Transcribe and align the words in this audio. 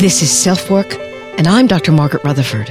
This 0.00 0.22
is 0.22 0.30
Self 0.30 0.70
Work, 0.70 0.94
and 1.36 1.46
I'm 1.46 1.66
Dr. 1.66 1.92
Margaret 1.92 2.24
Rutherford. 2.24 2.70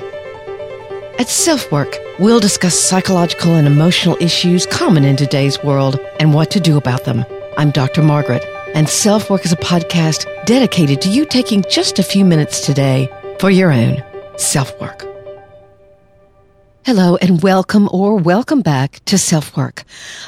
At 1.20 1.30
Self 1.30 1.72
Work, 1.72 1.96
we'll 2.18 2.40
discuss 2.40 2.74
psychological 2.74 3.54
and 3.54 3.68
emotional 3.68 4.18
issues 4.20 4.66
common 4.66 5.06
in 5.06 5.16
today's 5.16 5.64
world 5.64 6.00
and 6.20 6.34
what 6.34 6.50
to 6.50 6.60
do 6.60 6.76
about 6.76 7.06
them. 7.06 7.24
I'm 7.56 7.70
Dr. 7.70 8.02
Margaret, 8.02 8.44
and 8.74 8.90
Self 8.90 9.30
Work 9.30 9.46
is 9.46 9.52
a 9.52 9.58
podcast 9.58 10.26
dedicated 10.48 11.02
to 11.02 11.10
you 11.10 11.24
taking 11.24 11.64
just 11.70 12.00
a 12.00 12.04
few 12.04 12.26
minutes 12.26 12.66
today 12.66 13.08
for 13.40 13.52
your 13.52 13.72
own 13.72 14.04
self 14.38 14.82
work. 14.82 15.06
Hello 16.84 17.16
and 17.18 17.44
welcome 17.44 17.88
or 17.92 18.16
welcome 18.16 18.62
back 18.62 19.06
to 19.06 19.20
Self 19.20 19.56
Work. 19.56 19.84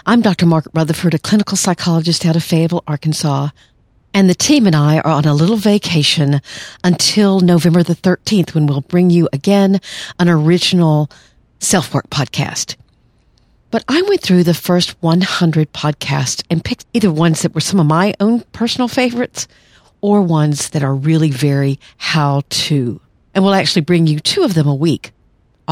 I'm 0.05 0.21
Dr. 0.21 0.45
Margaret 0.45 0.75
Rutherford, 0.75 1.15
a 1.15 1.17
clinical 1.17 1.57
psychologist 1.57 2.27
out 2.27 2.35
of 2.35 2.43
Fayetteville, 2.43 2.83
Arkansas. 2.85 3.49
And 4.13 4.29
the 4.29 4.35
team 4.35 4.67
and 4.67 4.75
I 4.75 4.99
are 4.99 5.07
on 5.11 5.25
a 5.25 5.33
little 5.33 5.55
vacation 5.55 6.41
until 6.83 7.39
November 7.39 7.81
the 7.81 7.95
13th 7.95 8.53
when 8.53 8.65
we'll 8.65 8.81
bring 8.81 9.09
you 9.09 9.29
again 9.31 9.79
an 10.19 10.27
original 10.27 11.09
self 11.59 11.93
work 11.93 12.09
podcast. 12.09 12.75
But 13.69 13.85
I 13.87 14.01
went 14.01 14.21
through 14.21 14.43
the 14.43 14.53
first 14.53 15.01
100 15.01 15.71
podcasts 15.71 16.43
and 16.49 16.63
picked 16.63 16.85
either 16.93 17.11
ones 17.11 17.41
that 17.41 17.55
were 17.55 17.61
some 17.61 17.79
of 17.79 17.85
my 17.85 18.13
own 18.19 18.41
personal 18.51 18.89
favorites 18.89 19.47
or 20.01 20.21
ones 20.21 20.71
that 20.71 20.83
are 20.83 20.93
really 20.93 21.31
very 21.31 21.79
how 21.95 22.41
to. 22.49 22.99
And 23.33 23.45
we'll 23.45 23.53
actually 23.53 23.83
bring 23.83 24.07
you 24.07 24.19
two 24.19 24.43
of 24.43 24.55
them 24.55 24.67
a 24.67 24.75
week 24.75 25.13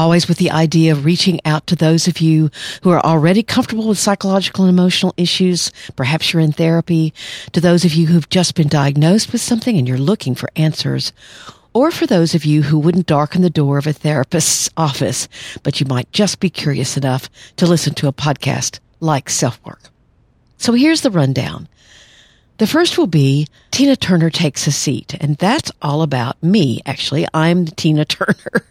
always 0.00 0.26
with 0.26 0.38
the 0.38 0.50
idea 0.50 0.92
of 0.92 1.04
reaching 1.04 1.38
out 1.44 1.66
to 1.66 1.76
those 1.76 2.08
of 2.08 2.22
you 2.22 2.50
who 2.82 2.88
are 2.88 3.04
already 3.04 3.42
comfortable 3.42 3.86
with 3.86 3.98
psychological 3.98 4.64
and 4.64 4.72
emotional 4.72 5.12
issues. 5.18 5.70
Perhaps 5.94 6.32
you're 6.32 6.40
in 6.40 6.52
therapy, 6.52 7.12
to 7.52 7.60
those 7.60 7.84
of 7.84 7.92
you 7.92 8.06
who've 8.06 8.28
just 8.30 8.54
been 8.54 8.66
diagnosed 8.66 9.30
with 9.30 9.42
something 9.42 9.76
and 9.76 9.86
you're 9.86 9.98
looking 9.98 10.34
for 10.34 10.48
answers, 10.56 11.12
or 11.74 11.90
for 11.90 12.06
those 12.06 12.34
of 12.34 12.46
you 12.46 12.62
who 12.62 12.78
wouldn't 12.78 13.06
darken 13.06 13.42
the 13.42 13.50
door 13.50 13.76
of 13.76 13.86
a 13.86 13.92
therapist's 13.92 14.70
office, 14.78 15.28
but 15.62 15.80
you 15.80 15.86
might 15.86 16.10
just 16.12 16.40
be 16.40 16.48
curious 16.48 16.96
enough 16.96 17.28
to 17.56 17.66
listen 17.66 17.92
to 17.92 18.08
a 18.08 18.12
podcast 18.12 18.80
like 19.00 19.28
Self 19.28 19.62
Work. 19.66 19.82
So 20.56 20.72
here's 20.72 21.02
the 21.02 21.10
rundown. 21.10 21.68
The 22.56 22.66
first 22.66 22.96
will 22.96 23.06
be 23.06 23.48
Tina 23.70 23.96
Turner 23.96 24.30
takes 24.30 24.66
a 24.66 24.72
seat, 24.72 25.14
and 25.20 25.36
that's 25.36 25.70
all 25.82 26.00
about 26.00 26.42
me. 26.42 26.80
Actually, 26.86 27.26
I'm 27.34 27.66
the 27.66 27.72
Tina 27.72 28.04
Turner 28.06 28.64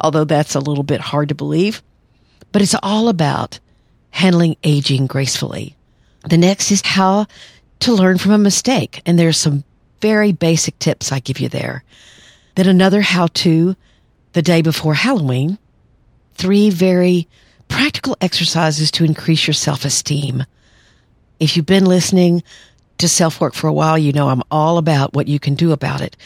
although 0.00 0.24
that's 0.24 0.54
a 0.54 0.60
little 0.60 0.84
bit 0.84 1.00
hard 1.00 1.28
to 1.28 1.34
believe. 1.34 1.82
But 2.52 2.62
it's 2.62 2.76
all 2.82 3.08
about 3.08 3.58
handling 4.10 4.56
aging 4.62 5.06
gracefully. 5.06 5.76
The 6.28 6.38
next 6.38 6.70
is 6.70 6.82
how 6.84 7.26
to 7.80 7.92
learn 7.92 8.18
from 8.18 8.32
a 8.32 8.38
mistake. 8.38 9.02
And 9.06 9.18
there's 9.18 9.38
some 9.38 9.64
very 10.00 10.32
basic 10.32 10.78
tips 10.78 11.12
I 11.12 11.20
give 11.20 11.40
you 11.40 11.48
there. 11.48 11.84
Then 12.54 12.68
another 12.68 13.00
how 13.00 13.28
to 13.28 13.76
the 14.32 14.42
day 14.42 14.62
before 14.62 14.94
Halloween. 14.94 15.58
Three 16.34 16.70
very 16.70 17.28
practical 17.68 18.16
exercises 18.20 18.90
to 18.92 19.04
increase 19.04 19.46
your 19.46 19.54
self 19.54 19.84
esteem. 19.84 20.44
If 21.40 21.56
you've 21.56 21.66
been 21.66 21.86
listening 21.86 22.42
to 22.98 23.08
self 23.08 23.40
work 23.40 23.54
for 23.54 23.68
a 23.68 23.72
while, 23.72 23.98
you 23.98 24.12
know 24.12 24.28
I'm 24.28 24.42
all 24.50 24.78
about 24.78 25.14
what 25.14 25.28
you 25.28 25.38
can 25.38 25.54
do 25.54 25.72
about 25.72 26.00
it. 26.00 26.16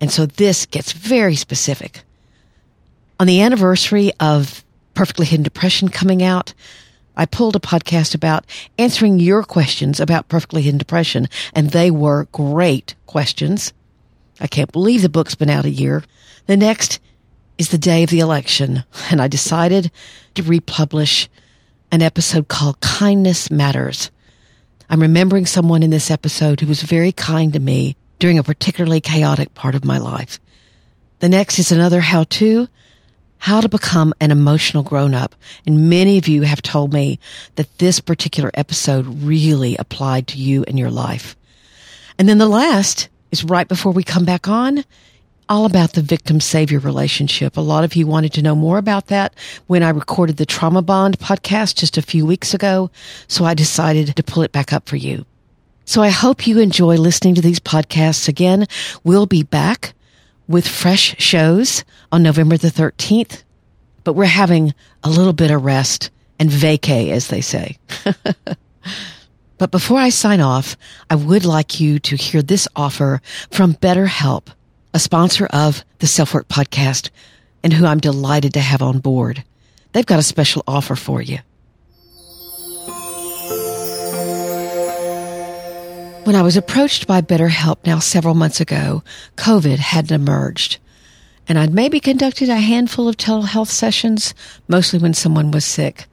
And 0.00 0.10
so 0.10 0.26
this 0.26 0.66
gets 0.66 0.92
very 0.92 1.36
specific. 1.36 2.02
On 3.20 3.26
the 3.26 3.40
anniversary 3.40 4.12
of 4.18 4.64
Perfectly 4.94 5.26
Hidden 5.26 5.44
Depression 5.44 5.88
coming 5.88 6.22
out, 6.22 6.54
I 7.16 7.26
pulled 7.26 7.56
a 7.56 7.60
podcast 7.60 8.14
about 8.14 8.46
answering 8.78 9.18
your 9.18 9.42
questions 9.42 10.00
about 10.00 10.28
Perfectly 10.28 10.62
Hidden 10.62 10.78
Depression, 10.78 11.28
and 11.54 11.70
they 11.70 11.90
were 11.90 12.28
great 12.32 12.94
questions. 13.06 13.72
I 14.40 14.46
can't 14.46 14.72
believe 14.72 15.02
the 15.02 15.08
book's 15.08 15.34
been 15.34 15.50
out 15.50 15.66
a 15.66 15.70
year. 15.70 16.02
The 16.46 16.56
next 16.56 17.00
is 17.58 17.68
the 17.68 17.78
day 17.78 18.02
of 18.02 18.10
the 18.10 18.20
election, 18.20 18.84
and 19.10 19.20
I 19.20 19.28
decided 19.28 19.90
to 20.34 20.42
republish 20.42 21.28
an 21.90 22.02
episode 22.02 22.48
called 22.48 22.80
Kindness 22.80 23.50
Matters. 23.50 24.10
I'm 24.88 25.02
remembering 25.02 25.46
someone 25.46 25.82
in 25.82 25.90
this 25.90 26.10
episode 26.10 26.60
who 26.60 26.66
was 26.66 26.82
very 26.82 27.12
kind 27.12 27.52
to 27.52 27.60
me 27.60 27.96
during 28.18 28.38
a 28.38 28.42
particularly 28.42 29.00
chaotic 29.00 29.54
part 29.54 29.74
of 29.74 29.84
my 29.84 29.98
life. 29.98 30.40
The 31.20 31.28
next 31.28 31.58
is 31.58 31.70
another 31.70 32.00
how 32.00 32.24
to 32.24 32.68
how 33.42 33.60
to 33.60 33.68
become 33.68 34.14
an 34.20 34.30
emotional 34.30 34.84
grown 34.84 35.14
up. 35.14 35.34
And 35.66 35.90
many 35.90 36.16
of 36.16 36.28
you 36.28 36.42
have 36.42 36.62
told 36.62 36.92
me 36.92 37.18
that 37.56 37.78
this 37.78 37.98
particular 37.98 38.52
episode 38.54 39.04
really 39.04 39.76
applied 39.78 40.28
to 40.28 40.38
you 40.38 40.62
in 40.68 40.78
your 40.78 40.92
life. 40.92 41.34
And 42.20 42.28
then 42.28 42.38
the 42.38 42.46
last 42.48 43.08
is 43.32 43.42
right 43.42 43.66
before 43.66 43.90
we 43.90 44.04
come 44.04 44.24
back 44.24 44.46
on, 44.46 44.84
all 45.48 45.64
about 45.64 45.94
the 45.94 46.02
victim 46.02 46.38
savior 46.38 46.78
relationship. 46.78 47.56
A 47.56 47.60
lot 47.60 47.82
of 47.82 47.96
you 47.96 48.06
wanted 48.06 48.32
to 48.34 48.42
know 48.42 48.54
more 48.54 48.78
about 48.78 49.08
that 49.08 49.34
when 49.66 49.82
I 49.82 49.88
recorded 49.88 50.36
the 50.36 50.46
Trauma 50.46 50.80
Bond 50.80 51.18
podcast 51.18 51.74
just 51.74 51.98
a 51.98 52.02
few 52.02 52.24
weeks 52.24 52.54
ago. 52.54 52.92
So 53.26 53.44
I 53.44 53.54
decided 53.54 54.14
to 54.14 54.22
pull 54.22 54.44
it 54.44 54.52
back 54.52 54.72
up 54.72 54.88
for 54.88 54.94
you. 54.94 55.26
So 55.84 56.00
I 56.00 56.10
hope 56.10 56.46
you 56.46 56.60
enjoy 56.60 56.94
listening 56.94 57.34
to 57.34 57.42
these 57.42 57.58
podcasts 57.58 58.28
again. 58.28 58.68
We'll 59.02 59.26
be 59.26 59.42
back 59.42 59.94
with 60.52 60.68
fresh 60.68 61.16
shows 61.18 61.84
on 62.12 62.22
November 62.22 62.56
the 62.56 62.68
13th, 62.68 63.42
but 64.04 64.12
we're 64.12 64.26
having 64.26 64.74
a 65.02 65.10
little 65.10 65.32
bit 65.32 65.50
of 65.50 65.64
rest 65.64 66.10
and 66.38 66.50
vacay, 66.50 67.10
as 67.10 67.28
they 67.28 67.40
say. 67.40 67.78
but 69.58 69.70
before 69.70 69.98
I 69.98 70.10
sign 70.10 70.40
off, 70.40 70.76
I 71.08 71.14
would 71.16 71.44
like 71.44 71.80
you 71.80 71.98
to 72.00 72.16
hear 72.16 72.42
this 72.42 72.68
offer 72.76 73.20
from 73.50 73.74
BetterHelp, 73.74 74.48
a 74.92 74.98
sponsor 74.98 75.46
of 75.46 75.84
the 75.98 76.06
Self 76.06 76.34
Work 76.34 76.48
podcast 76.48 77.10
and 77.64 77.72
who 77.72 77.86
I'm 77.86 78.00
delighted 78.00 78.54
to 78.54 78.60
have 78.60 78.82
on 78.82 78.98
board. 78.98 79.44
They've 79.92 80.06
got 80.06 80.18
a 80.18 80.24
special 80.24 80.62
offer 80.66 80.96
for 80.96 81.22
you. 81.22 81.38
When 86.24 86.36
I 86.36 86.42
was 86.42 86.56
approached 86.56 87.08
by 87.08 87.20
BetterHelp 87.20 87.84
now 87.84 87.98
several 87.98 88.34
months 88.34 88.60
ago, 88.60 89.02
COVID 89.36 89.78
hadn't 89.78 90.14
emerged. 90.14 90.78
And 91.48 91.58
I'd 91.58 91.74
maybe 91.74 91.98
conducted 91.98 92.48
a 92.48 92.56
handful 92.56 93.08
of 93.08 93.16
telehealth 93.16 93.70
sessions, 93.70 94.32
mostly 94.68 95.00
when 95.00 95.14
someone 95.14 95.50
was 95.50 95.64
sick 95.64 96.06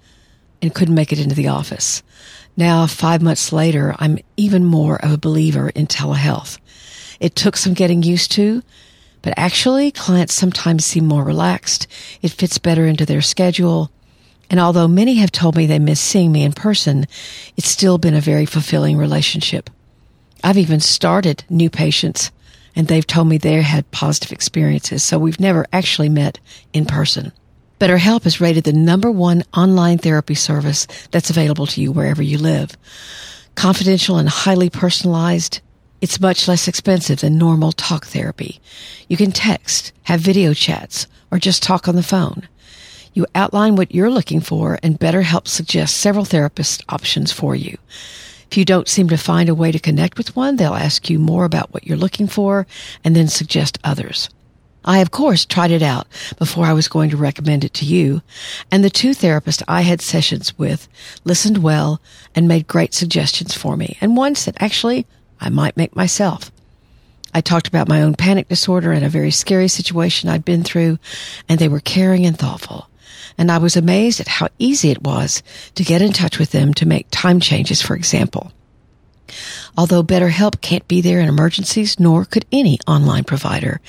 and 0.64 0.74
couldn't 0.74 0.96
make 0.96 1.12
it 1.14 1.20
into 1.20 1.36
the 1.36 1.50
office. 1.50 2.02
Now, 2.58 2.88
five 2.88 3.22
months 3.22 3.54
later, 3.54 3.96
I'm 4.00 4.18
even 4.36 4.66
more 4.66 4.96
of 4.96 5.12
a 5.12 5.18
believer 5.18 5.70
in 5.70 5.86
telehealth. 5.86 6.58
It 7.20 7.36
took 7.36 7.56
some 7.56 7.76
getting 7.76 8.02
used 8.02 8.32
to, 8.32 8.64
but 9.22 9.36
actually, 9.38 9.92
clients 9.92 10.34
sometimes 10.34 10.86
seem 10.86 11.06
more 11.06 11.24
relaxed. 11.24 11.86
It 12.24 12.32
fits 12.32 12.58
better 12.58 12.88
into 12.88 13.06
their 13.06 13.22
schedule. 13.22 13.92
And 14.50 14.60
although 14.60 14.88
many 14.88 15.16
have 15.16 15.32
told 15.32 15.56
me 15.56 15.68
they 15.68 15.78
miss 15.78 16.02
seeing 16.02 16.32
me 16.32 16.44
in 16.44 16.54
person, 16.54 17.06
it's 17.56 17.70
still 17.70 18.00
been 18.00 18.16
a 18.16 18.22
very 18.22 18.48
fulfilling 18.48 18.98
relationship. 18.98 19.70
I've 20.44 20.58
even 20.58 20.80
started 20.80 21.44
new 21.50 21.70
patients 21.70 22.32
and 22.76 22.88
they've 22.88 23.06
told 23.06 23.28
me 23.28 23.38
they 23.38 23.62
had 23.62 23.90
positive 23.92 24.32
experiences. 24.32 25.04
So 25.04 25.20
we've 25.20 25.40
never 25.40 25.66
actually 25.74 26.10
met 26.10 26.40
in 26.74 26.86
person. 26.86 27.32
BetterHelp 27.80 28.26
is 28.26 28.42
rated 28.42 28.66
the 28.66 28.74
number 28.74 29.10
one 29.10 29.44
online 29.56 29.98
therapy 29.98 30.36
service 30.36 30.86
that's 31.12 31.30
available 31.30 31.66
to 31.68 31.82
you 31.82 31.92
wherever 31.92 32.22
you 32.22 32.38
live. 32.38 32.78
Confidential 33.56 34.18
and 34.18 34.30
highly 34.30 34.70
personalized. 34.70 35.62
It's 36.02 36.20
much 36.20 36.48
less 36.48 36.68
expensive 36.68 37.22
than 37.22 37.38
normal 37.38 37.72
talk 37.72 38.06
therapy. 38.06 38.62
You 39.08 39.18
can 39.18 39.32
text, 39.32 39.92
have 40.04 40.20
video 40.22 40.54
chats, 40.54 41.08
or 41.32 41.40
just 41.40 41.64
talk 41.64 41.88
on 41.88 41.96
the 41.96 42.04
phone. 42.04 42.48
You 43.14 43.26
outline 43.36 43.76
what 43.76 43.94
you're 43.94 44.10
looking 44.10 44.40
for 44.40 44.80
and 44.84 45.00
BetterHelp 45.00 45.48
suggests 45.48 45.98
several 45.98 46.26
therapist 46.26 46.84
options 46.90 47.32
for 47.32 47.56
you. 47.56 47.78
If 48.50 48.58
you 48.58 48.66
don't 48.66 48.88
seem 48.88 49.10
to 49.10 49.18
find 49.18 49.48
a 49.48 49.54
way 49.54 49.72
to 49.72 49.78
connect 49.78 50.18
with 50.18 50.36
one, 50.36 50.56
they'll 50.56 50.74
ask 50.74 51.08
you 51.08 51.20
more 51.20 51.46
about 51.46 51.72
what 51.72 51.86
you're 51.86 51.96
looking 51.96 52.26
for 52.26 52.66
and 53.04 53.16
then 53.16 53.28
suggest 53.28 53.78
others. 53.84 54.28
I, 54.84 55.00
of 55.00 55.12
course, 55.12 55.46
tried 55.46 55.70
it 55.70 55.84
out 55.84 56.08
before 56.40 56.66
I 56.66 56.74
was 56.74 56.88
going 56.88 57.12
to 57.12 57.18
recommend 57.18 57.64
it 57.64 57.76
to 57.76 57.86
you, 57.86 58.24
and 58.72 58.84
the 58.84 58.90
two 58.90 59.12
therapists 59.12 59.62
I 59.68 59.82
had 59.82 60.02
sessions 60.02 60.58
with 60.58 60.88
listened 61.24 61.60
well 61.60 62.02
and 62.34 62.48
made 62.48 62.66
great 62.66 62.96
suggestions 62.96 63.54
for 63.54 63.78
me, 63.78 64.00
and 64.02 64.18
ones 64.18 64.46
that 64.46 64.60
actually 64.60 65.06
I 65.40 65.50
might 65.50 65.78
make 65.78 65.96
myself. 65.96 66.52
I 67.32 67.42
talked 67.42 67.68
about 67.68 67.88
my 67.88 68.02
own 68.02 68.16
panic 68.16 68.48
disorder 68.48 68.92
and 68.92 69.06
a 69.06 69.10
very 69.10 69.30
scary 69.30 69.68
situation 69.68 70.28
I'd 70.28 70.44
been 70.44 70.64
through, 70.64 70.98
and 71.48 71.60
they 71.60 71.68
were 71.68 71.82
caring 71.82 72.26
and 72.26 72.36
thoughtful 72.40 72.89
and 73.40 73.50
I 73.50 73.58
was 73.58 73.78
amazed 73.78 74.20
at 74.20 74.28
how 74.28 74.50
easy 74.60 74.92
it 74.92 75.02
was 75.02 75.42
to 75.76 75.84
get 75.84 76.02
in 76.02 76.12
touch 76.12 76.38
with 76.38 76.52
them 76.52 76.74
to 76.76 76.86
make 76.86 77.08
time 77.10 77.40
changes, 77.40 77.82
for 77.82 77.96
example. 77.96 78.52
Although 79.78 80.04
BetterHelp 80.04 80.60
can't 80.62 80.88
be 80.88 81.00
there 81.00 81.22
in 81.22 81.30
emergencies, 81.30 82.00
nor 82.00 82.26
could 82.26 82.46
any 82.52 82.80
online 82.86 83.24
provider, 83.24 83.80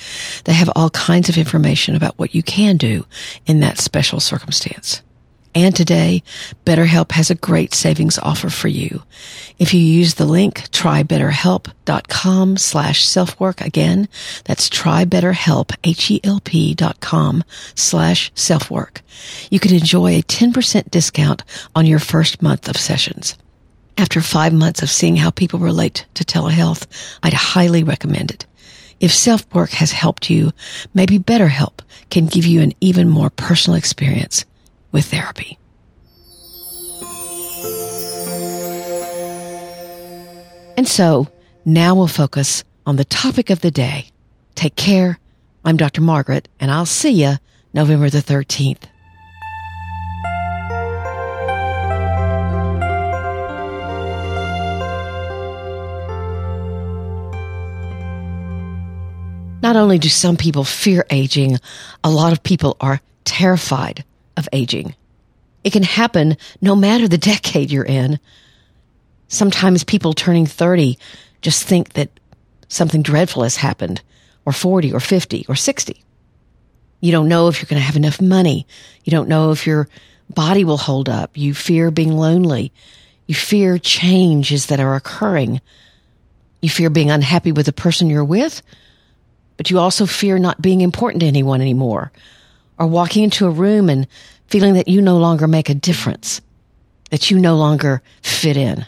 they 0.45 0.53
have 0.53 0.71
all 0.75 0.89
kinds 0.91 1.27
of 1.27 1.37
information 1.37 1.95
about 1.95 2.17
what 2.17 2.33
you 2.33 2.41
can 2.41 2.77
do 2.77 3.05
in 3.45 3.59
that 3.59 3.77
special 3.77 4.21
circumstance. 4.21 5.01
And 5.53 5.75
today, 5.75 6.23
BetterHelp 6.65 7.11
has 7.11 7.29
a 7.29 7.35
great 7.35 7.73
savings 7.73 8.17
offer 8.17 8.49
for 8.49 8.69
you. 8.69 9.03
If 9.59 9.73
you 9.73 9.81
use 9.81 10.13
the 10.13 10.25
link 10.25 10.69
trybetterhelp.com 10.69 12.57
slash 12.57 13.05
selfwork 13.05 13.59
again, 13.59 14.07
that's 14.45 14.69
trybetterhelp, 14.69 15.75
H-E-L-P 15.83 16.73
dot 16.75 17.01
com 17.01 17.43
slash 17.75 18.31
selfwork. 18.33 19.01
You 19.49 19.59
can 19.59 19.73
enjoy 19.73 20.17
a 20.17 20.23
10% 20.23 20.89
discount 20.89 21.43
on 21.75 21.85
your 21.85 21.99
first 21.99 22.41
month 22.41 22.69
of 22.69 22.77
sessions. 22.77 23.37
After 23.97 24.21
five 24.21 24.53
months 24.53 24.81
of 24.81 24.89
seeing 24.89 25.17
how 25.17 25.31
people 25.31 25.59
relate 25.59 26.05
to 26.13 26.23
telehealth, 26.23 26.87
I'd 27.21 27.33
highly 27.33 27.83
recommend 27.83 28.31
it. 28.31 28.45
If 29.01 29.13
self-work 29.13 29.71
has 29.71 29.91
helped 29.91 30.29
you, 30.29 30.53
maybe 30.93 31.19
BetterHelp 31.19 31.79
can 32.09 32.27
give 32.27 32.45
you 32.45 32.61
an 32.61 32.71
even 32.79 33.09
more 33.09 33.29
personal 33.29 33.77
experience 33.77 34.45
with 34.91 35.05
therapy. 35.05 35.57
And 40.77 40.87
so 40.87 41.27
now 41.63 41.95
we'll 41.95 42.07
focus 42.07 42.63
on 42.85 42.95
the 42.95 43.05
topic 43.05 43.49
of 43.49 43.61
the 43.61 43.71
day. 43.71 44.07
Take 44.55 44.75
care. 44.75 45.19
I'm 45.63 45.77
Dr. 45.77 46.01
Margaret, 46.01 46.47
and 46.59 46.71
I'll 46.71 46.85
see 46.87 47.11
you 47.11 47.35
November 47.73 48.09
the 48.09 48.19
13th. 48.19 48.85
Not 59.61 59.75
only 59.75 59.99
do 59.99 60.09
some 60.09 60.35
people 60.35 60.63
fear 60.63 61.05
aging, 61.11 61.59
a 62.03 62.09
lot 62.09 62.33
of 62.33 62.41
people 62.41 62.75
are 62.81 62.99
terrified 63.23 64.03
of 64.37 64.47
aging. 64.53 64.95
It 65.63 65.73
can 65.73 65.83
happen 65.83 66.37
no 66.61 66.75
matter 66.75 67.07
the 67.07 67.17
decade 67.17 67.71
you're 67.71 67.83
in. 67.83 68.19
Sometimes 69.27 69.83
people 69.83 70.13
turning 70.13 70.45
30 70.45 70.97
just 71.41 71.63
think 71.63 71.93
that 71.93 72.09
something 72.67 73.01
dreadful 73.01 73.43
has 73.43 73.57
happened, 73.57 74.01
or 74.45 74.53
40 74.53 74.93
or 74.93 74.99
50 74.99 75.45
or 75.49 75.55
60. 75.55 76.03
You 76.99 77.11
don't 77.11 77.27
know 77.27 77.47
if 77.47 77.59
you're 77.59 77.67
going 77.67 77.79
to 77.79 77.85
have 77.85 77.95
enough 77.95 78.21
money. 78.21 78.67
You 79.03 79.11
don't 79.11 79.29
know 79.29 79.51
if 79.51 79.65
your 79.65 79.87
body 80.29 80.63
will 80.63 80.77
hold 80.77 81.09
up. 81.09 81.35
You 81.35 81.53
fear 81.53 81.91
being 81.91 82.15
lonely. 82.15 82.71
You 83.27 83.35
fear 83.35 83.77
changes 83.77 84.67
that 84.67 84.79
are 84.79 84.95
occurring. 84.95 85.61
You 86.61 86.69
fear 86.69 86.89
being 86.89 87.09
unhappy 87.09 87.51
with 87.51 87.65
the 87.65 87.73
person 87.73 88.09
you're 88.09 88.23
with, 88.23 88.61
but 89.57 89.71
you 89.71 89.79
also 89.79 90.05
fear 90.05 90.37
not 90.37 90.61
being 90.61 90.81
important 90.81 91.21
to 91.21 91.27
anyone 91.27 91.59
anymore 91.59 92.11
or 92.77 92.87
walking 92.87 93.23
into 93.23 93.45
a 93.45 93.51
room 93.51 93.89
and 93.89 94.07
feeling 94.47 94.73
that 94.73 94.87
you 94.87 95.01
no 95.01 95.17
longer 95.17 95.47
make 95.47 95.69
a 95.69 95.75
difference, 95.75 96.41
that 97.09 97.31
you 97.31 97.39
no 97.39 97.55
longer 97.55 98.01
fit 98.21 98.57
in. 98.57 98.85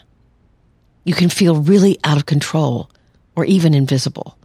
You 1.04 1.14
can 1.14 1.28
feel 1.28 1.56
really 1.56 1.98
out 2.04 2.16
of 2.16 2.26
control 2.26 2.90
or 3.36 3.44
even 3.44 3.74
invisible. 3.74 4.36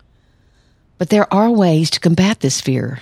But 0.98 1.10
there 1.10 1.32
are 1.34 1.50
ways 1.50 1.90
to 1.92 2.00
combat 2.00 2.42
this 2.42 2.62
fear. 2.62 3.00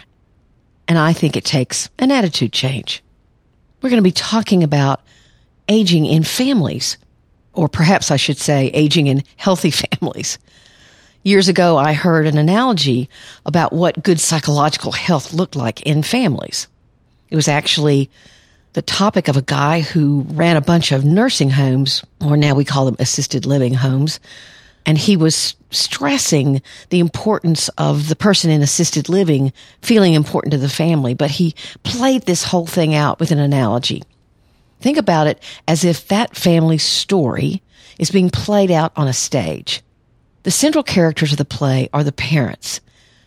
And 0.88 0.98
I 0.98 1.14
think 1.14 1.36
it 1.36 1.44
takes 1.44 1.90
an 2.00 2.12
attitude 2.12 2.54
change. 2.54 3.04
We're 3.82 3.90
going 3.90 4.02
to 4.02 4.08
be 4.08 4.12
talking 4.12 4.64
about 4.64 5.02
aging 5.68 6.06
in 6.06 6.24
families, 6.24 6.98
or 7.54 7.68
perhaps 7.68 8.10
I 8.10 8.16
should 8.16 8.38
say 8.38 8.68
aging 8.74 9.08
in 9.08 9.24
healthy 9.36 9.72
families. 10.00 10.38
Years 11.24 11.48
ago, 11.48 11.78
I 11.78 11.94
heard 11.94 12.26
an 12.26 12.38
analogy 12.38 13.10
about 13.46 13.74
what 13.74 14.04
good 14.04 14.20
psychological 14.20 14.92
health 14.92 15.34
looked 15.34 15.56
like 15.56 15.82
in 15.82 16.04
families. 16.04 16.68
It 17.30 17.36
was 17.36 17.48
actually 17.48 18.10
the 18.74 18.82
topic 18.82 19.28
of 19.28 19.36
a 19.36 19.42
guy 19.42 19.82
who 19.82 20.26
ran 20.30 20.56
a 20.56 20.62
bunch 20.62 20.92
of 20.92 21.04
nursing 21.04 21.50
homes, 21.50 22.04
or 22.22 22.38
now 22.38 22.54
we 22.54 22.64
call 22.64 22.86
them 22.86 22.96
assisted 23.00 23.46
living 23.46 23.74
homes. 23.74 24.20
And 24.86 24.98
he 24.98 25.18
was 25.18 25.56
stressing 25.70 26.62
the 26.90 27.00
importance 27.00 27.68
of 27.78 28.08
the 28.08 28.16
person 28.16 28.50
in 28.50 28.62
assisted 28.62 29.10
living 29.10 29.52
feeling 29.82 30.14
important 30.14 30.52
to 30.52 30.58
the 30.58 30.70
family, 30.70 31.14
but 31.14 31.32
he 31.32 31.56
played 31.84 32.22
this 32.24 32.44
whole 32.44 32.68
thing 32.68 32.96
out 32.96 33.20
with 33.20 33.32
an 33.32 33.40
analogy. 33.40 34.04
Think 34.80 34.98
about 34.98 35.28
it 35.28 35.42
as 35.68 35.84
if 35.84 36.08
that 36.08 36.38
family's 36.38 36.84
story 36.84 37.62
is 38.00 38.12
being 38.12 38.30
played 38.30 38.72
out 38.72 38.94
on 38.96 39.08
a 39.08 39.14
stage. 39.14 39.82
The 40.48 40.52
central 40.52 40.82
characters 40.82 41.34
of 41.34 41.38
the 41.38 41.44
play 41.44 41.90
are 41.92 42.06
the 42.06 42.14
parents. 42.14 42.80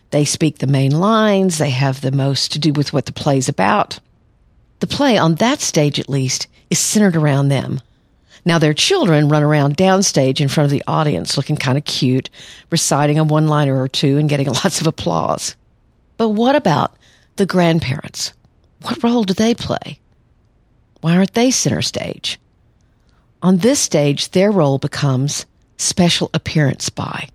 They 0.09 0.25
speak 0.25 0.57
the 0.57 0.65
main 0.65 0.89
lines. 0.89 1.59
They 1.59 1.69
have 1.69 2.01
the 2.01 2.11
most 2.11 2.51
to 2.53 2.57
do 2.57 2.73
with 2.73 2.93
what 2.93 3.05
the 3.05 3.11
play 3.11 3.37
is 3.37 3.47
about. 3.47 3.99
The 4.79 4.87
play, 4.87 5.19
on 5.19 5.35
that 5.35 5.61
stage 5.61 5.99
at 5.99 6.09
least, 6.09 6.47
is 6.71 6.79
centered 6.79 7.15
around 7.15 7.49
them. 7.49 7.79
Now 8.43 8.57
their 8.57 8.73
children 8.73 9.29
run 9.29 9.43
around 9.43 9.77
downstage 9.77 10.41
in 10.41 10.47
front 10.47 10.65
of 10.65 10.71
the 10.71 10.83
audience 10.87 11.37
looking 11.37 11.57
kind 11.57 11.77
of 11.77 11.85
cute, 11.85 12.31
reciting 12.71 13.19
a 13.19 13.23
one 13.23 13.47
liner 13.47 13.79
or 13.79 13.87
two 13.87 14.17
and 14.17 14.27
getting 14.27 14.47
lots 14.63 14.81
of 14.81 14.87
applause. 14.87 15.55
But 16.17 16.29
what 16.29 16.55
about 16.55 16.97
the 17.35 17.45
grandparents? 17.45 18.33
What 18.81 19.03
role 19.03 19.25
do 19.25 19.35
they 19.35 19.53
play? 19.53 19.99
Why 21.01 21.17
aren't 21.17 21.35
they 21.35 21.51
center 21.51 21.83
stage? 21.83 22.39
On 23.43 23.57
this 23.57 23.79
stage, 23.79 24.31
their 24.31 24.49
role 24.49 24.79
becomes 24.79 25.45
special 25.81 26.29
appearance 26.33 26.89
by. 26.89 27.29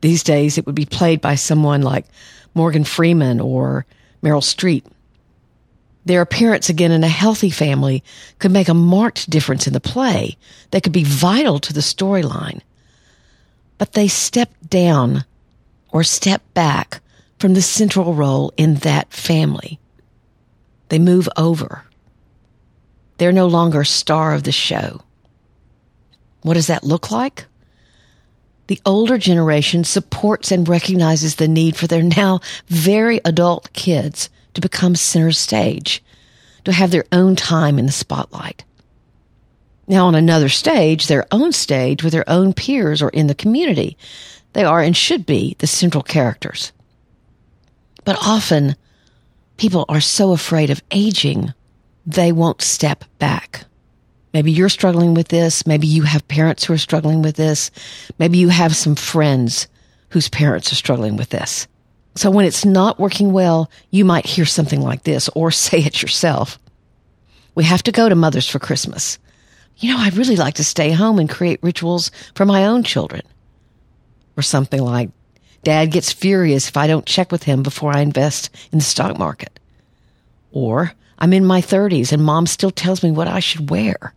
These 0.00 0.22
days, 0.22 0.58
it 0.58 0.66
would 0.66 0.74
be 0.74 0.86
played 0.86 1.20
by 1.20 1.34
someone 1.34 1.82
like 1.82 2.06
Morgan 2.54 2.84
Freeman 2.84 3.40
or 3.40 3.86
Meryl 4.22 4.42
Streep. 4.42 4.84
Their 6.04 6.22
appearance 6.22 6.68
again 6.68 6.92
in 6.92 7.04
a 7.04 7.08
healthy 7.08 7.50
family 7.50 8.02
could 8.38 8.50
make 8.50 8.68
a 8.68 8.74
marked 8.74 9.28
difference 9.28 9.66
in 9.66 9.72
the 9.72 9.80
play. 9.80 10.36
that 10.70 10.82
could 10.82 10.92
be 10.92 11.04
vital 11.04 11.58
to 11.60 11.72
the 11.72 11.80
storyline. 11.80 12.60
But 13.78 13.92
they 13.92 14.08
step 14.08 14.50
down 14.68 15.24
or 15.90 16.04
step 16.04 16.42
back 16.54 17.00
from 17.38 17.54
the 17.54 17.62
central 17.62 18.14
role 18.14 18.52
in 18.56 18.76
that 18.76 19.12
family. 19.12 19.78
They 20.88 20.98
move 20.98 21.28
over. 21.36 21.84
They're 23.18 23.32
no 23.32 23.46
longer 23.46 23.84
star 23.84 24.34
of 24.34 24.44
the 24.44 24.52
show. 24.52 25.02
What 26.42 26.54
does 26.54 26.68
that 26.68 26.84
look 26.84 27.10
like? 27.10 27.46
The 28.68 28.80
older 28.84 29.16
generation 29.18 29.82
supports 29.84 30.52
and 30.52 30.68
recognizes 30.68 31.36
the 31.36 31.48
need 31.48 31.76
for 31.76 31.86
their 31.86 32.02
now 32.02 32.40
very 32.66 33.20
adult 33.24 33.72
kids 33.72 34.28
to 34.54 34.60
become 34.60 34.94
center 34.94 35.32
stage, 35.32 36.02
to 36.64 36.72
have 36.72 36.90
their 36.90 37.04
own 37.12 37.34
time 37.34 37.78
in 37.78 37.86
the 37.86 37.92
spotlight. 37.92 38.64
Now, 39.86 40.06
on 40.06 40.14
another 40.14 40.50
stage, 40.50 41.06
their 41.06 41.26
own 41.30 41.52
stage 41.52 42.02
with 42.04 42.12
their 42.12 42.28
own 42.28 42.52
peers 42.52 43.00
or 43.00 43.08
in 43.08 43.26
the 43.26 43.34
community, 43.34 43.96
they 44.52 44.64
are 44.64 44.82
and 44.82 44.94
should 44.94 45.24
be 45.24 45.56
the 45.60 45.66
central 45.66 46.02
characters. 46.02 46.72
But 48.04 48.18
often, 48.20 48.76
people 49.56 49.86
are 49.88 50.00
so 50.00 50.32
afraid 50.32 50.68
of 50.68 50.82
aging, 50.90 51.54
they 52.04 52.32
won't 52.32 52.60
step 52.60 53.04
back. 53.18 53.64
Maybe 54.32 54.52
you're 54.52 54.68
struggling 54.68 55.14
with 55.14 55.28
this. 55.28 55.66
Maybe 55.66 55.86
you 55.86 56.02
have 56.02 56.26
parents 56.28 56.64
who 56.64 56.74
are 56.74 56.78
struggling 56.78 57.22
with 57.22 57.36
this. 57.36 57.70
Maybe 58.18 58.38
you 58.38 58.48
have 58.48 58.76
some 58.76 58.94
friends 58.94 59.68
whose 60.10 60.28
parents 60.28 60.72
are 60.72 60.76
struggling 60.76 61.16
with 61.16 61.30
this. 61.30 61.66
So 62.14 62.30
when 62.30 62.44
it's 62.44 62.64
not 62.64 62.98
working 62.98 63.32
well, 63.32 63.70
you 63.90 64.04
might 64.04 64.26
hear 64.26 64.44
something 64.44 64.80
like 64.80 65.04
this 65.04 65.28
or 65.34 65.50
say 65.52 65.78
it 65.78 66.02
yourself. 66.02 66.58
We 67.54 67.64
have 67.64 67.82
to 67.84 67.92
go 67.92 68.08
to 68.08 68.14
Mothers 68.14 68.48
for 68.48 68.58
Christmas. 68.58 69.18
You 69.78 69.92
know, 69.92 69.98
I'd 69.98 70.16
really 70.16 70.36
like 70.36 70.54
to 70.54 70.64
stay 70.64 70.90
home 70.90 71.18
and 71.18 71.30
create 71.30 71.62
rituals 71.62 72.10
for 72.34 72.44
my 72.44 72.66
own 72.66 72.82
children. 72.82 73.22
Or 74.36 74.42
something 74.42 74.82
like, 74.82 75.10
Dad 75.64 75.90
gets 75.90 76.12
furious 76.12 76.68
if 76.68 76.76
I 76.76 76.86
don't 76.86 77.06
check 77.06 77.32
with 77.32 77.44
him 77.44 77.62
before 77.62 77.96
I 77.96 78.00
invest 78.00 78.50
in 78.72 78.78
the 78.78 78.84
stock 78.84 79.18
market. 79.18 79.58
Or, 80.52 80.92
I'm 81.18 81.32
in 81.32 81.44
my 81.44 81.60
30s 81.60 82.12
and 82.12 82.24
mom 82.24 82.46
still 82.46 82.70
tells 82.70 83.02
me 83.02 83.10
what 83.10 83.28
I 83.28 83.40
should 83.40 83.70
wear. 83.70 84.14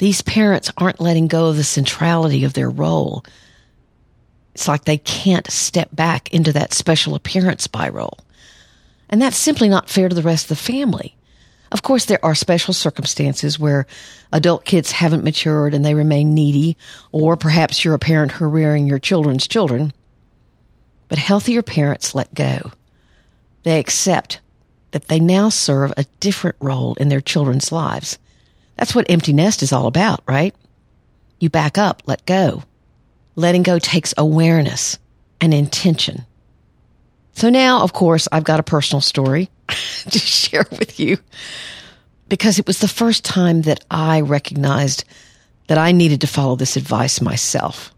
These 0.00 0.22
parents 0.22 0.72
aren't 0.78 0.98
letting 0.98 1.28
go 1.28 1.48
of 1.48 1.56
the 1.56 1.62
centrality 1.62 2.44
of 2.44 2.54
their 2.54 2.70
role. 2.70 3.22
It's 4.54 4.66
like 4.66 4.86
they 4.86 4.96
can't 4.96 5.50
step 5.50 5.90
back 5.92 6.32
into 6.32 6.54
that 6.54 6.72
special 6.72 7.14
appearance 7.14 7.64
spiral. 7.64 8.18
And 9.10 9.20
that's 9.20 9.36
simply 9.36 9.68
not 9.68 9.90
fair 9.90 10.08
to 10.08 10.14
the 10.14 10.22
rest 10.22 10.44
of 10.44 10.56
the 10.56 10.72
family. 10.72 11.16
Of 11.70 11.82
course, 11.82 12.06
there 12.06 12.24
are 12.24 12.34
special 12.34 12.72
circumstances 12.72 13.58
where 13.58 13.86
adult 14.32 14.64
kids 14.64 14.90
haven't 14.90 15.22
matured 15.22 15.74
and 15.74 15.84
they 15.84 15.92
remain 15.94 16.32
needy, 16.32 16.78
or 17.12 17.36
perhaps 17.36 17.84
you're 17.84 17.92
a 17.92 17.98
parent 17.98 18.32
who 18.32 18.46
are 18.46 18.48
rearing 18.48 18.86
your 18.86 18.98
children's 18.98 19.46
children. 19.46 19.92
But 21.08 21.18
healthier 21.18 21.60
parents 21.60 22.14
let 22.14 22.32
go. 22.32 22.72
They 23.64 23.78
accept 23.78 24.40
that 24.92 25.08
they 25.08 25.20
now 25.20 25.50
serve 25.50 25.92
a 25.98 26.06
different 26.20 26.56
role 26.58 26.94
in 26.94 27.10
their 27.10 27.20
children's 27.20 27.70
lives. 27.70 28.18
That's 28.80 28.94
what 28.94 29.10
empty 29.10 29.34
nest 29.34 29.62
is 29.62 29.74
all 29.74 29.86
about, 29.86 30.22
right? 30.26 30.54
You 31.38 31.50
back 31.50 31.76
up, 31.76 32.02
let 32.06 32.24
go. 32.24 32.64
Letting 33.36 33.62
go 33.62 33.78
takes 33.78 34.14
awareness 34.16 34.98
and 35.38 35.52
intention. 35.52 36.24
So 37.34 37.50
now, 37.50 37.82
of 37.82 37.92
course, 37.92 38.26
I've 38.32 38.44
got 38.44 38.58
a 38.58 38.62
personal 38.62 39.02
story 39.02 39.50
to 39.68 40.18
share 40.18 40.64
with 40.70 40.98
you. 40.98 41.18
because 42.30 42.58
it 42.58 42.66
was 42.66 42.78
the 42.78 42.88
first 42.88 43.22
time 43.22 43.62
that 43.62 43.84
I 43.90 44.22
recognized 44.22 45.04
that 45.66 45.76
I 45.76 45.92
needed 45.92 46.22
to 46.22 46.26
follow 46.26 46.56
this 46.56 46.76
advice 46.76 47.20
myself. 47.20 47.92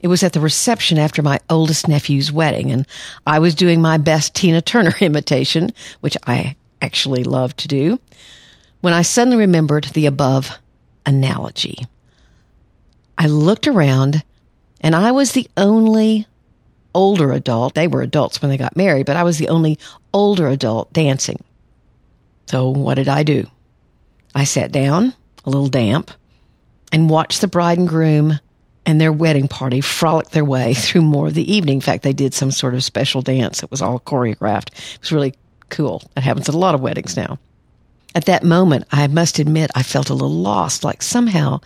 It 0.00 0.08
was 0.08 0.22
at 0.22 0.32
the 0.32 0.40
reception 0.40 0.96
after 0.98 1.22
my 1.22 1.40
oldest 1.50 1.88
nephew's 1.88 2.30
wedding, 2.30 2.70
and 2.70 2.86
I 3.26 3.40
was 3.40 3.56
doing 3.56 3.80
my 3.80 3.98
best 3.98 4.34
Tina 4.34 4.62
Turner 4.62 4.94
imitation, 5.00 5.72
which 6.00 6.16
I 6.26 6.54
actually 6.80 7.24
love 7.24 7.56
to 7.56 7.68
do, 7.68 7.98
when 8.82 8.92
I 8.92 9.02
suddenly 9.02 9.38
remembered 9.38 9.84
the 9.84 10.06
above 10.06 10.58
analogy. 11.06 11.86
I 13.16 13.28
looked 13.28 13.66
around, 13.66 14.22
and 14.80 14.94
I 14.94 15.12
was 15.12 15.32
the 15.32 15.48
only 15.56 16.26
older 16.94 17.32
adult. 17.32 17.74
They 17.74 17.88
were 17.88 18.02
adults 18.02 18.42
when 18.42 18.50
they 18.50 18.56
got 18.58 18.76
married, 18.76 19.06
but 19.06 19.16
I 19.16 19.22
was 19.22 19.38
the 19.38 19.48
only 19.48 19.78
older 20.12 20.48
adult 20.48 20.92
dancing. 20.92 21.42
So 22.46 22.68
what 22.68 22.94
did 22.94 23.08
I 23.08 23.22
do? 23.22 23.46
I 24.34 24.44
sat 24.44 24.72
down, 24.72 25.14
a 25.44 25.50
little 25.50 25.68
damp, 25.68 26.10
and 26.90 27.08
watched 27.08 27.40
the 27.40 27.48
bride 27.48 27.78
and 27.78 27.88
groom 27.88 28.40
and 28.84 29.00
their 29.00 29.12
wedding 29.12 29.46
party 29.46 29.80
frolic 29.80 30.30
their 30.30 30.44
way 30.44 30.74
through 30.74 31.02
more 31.02 31.28
of 31.28 31.34
the 31.34 31.50
evening. 31.50 31.76
In 31.76 31.80
fact, 31.80 32.02
they 32.02 32.12
did 32.12 32.34
some 32.34 32.50
sort 32.50 32.74
of 32.74 32.82
special 32.82 33.22
dance. 33.22 33.62
It 33.62 33.70
was 33.70 33.80
all 33.80 34.00
choreographed. 34.00 34.72
It 34.94 35.00
was 35.00 35.12
really 35.12 35.34
cool. 35.68 36.02
That 36.14 36.24
happens 36.24 36.48
at 36.48 36.54
a 36.54 36.58
lot 36.58 36.74
of 36.74 36.80
weddings 36.80 37.16
now. 37.16 37.38
At 38.14 38.26
that 38.26 38.44
moment, 38.44 38.84
I 38.90 39.06
must 39.06 39.38
admit 39.38 39.70
I 39.74 39.82
felt 39.82 40.10
a 40.10 40.14
little 40.14 40.30
lost, 40.30 40.84
like 40.84 41.02
somehow 41.02 41.60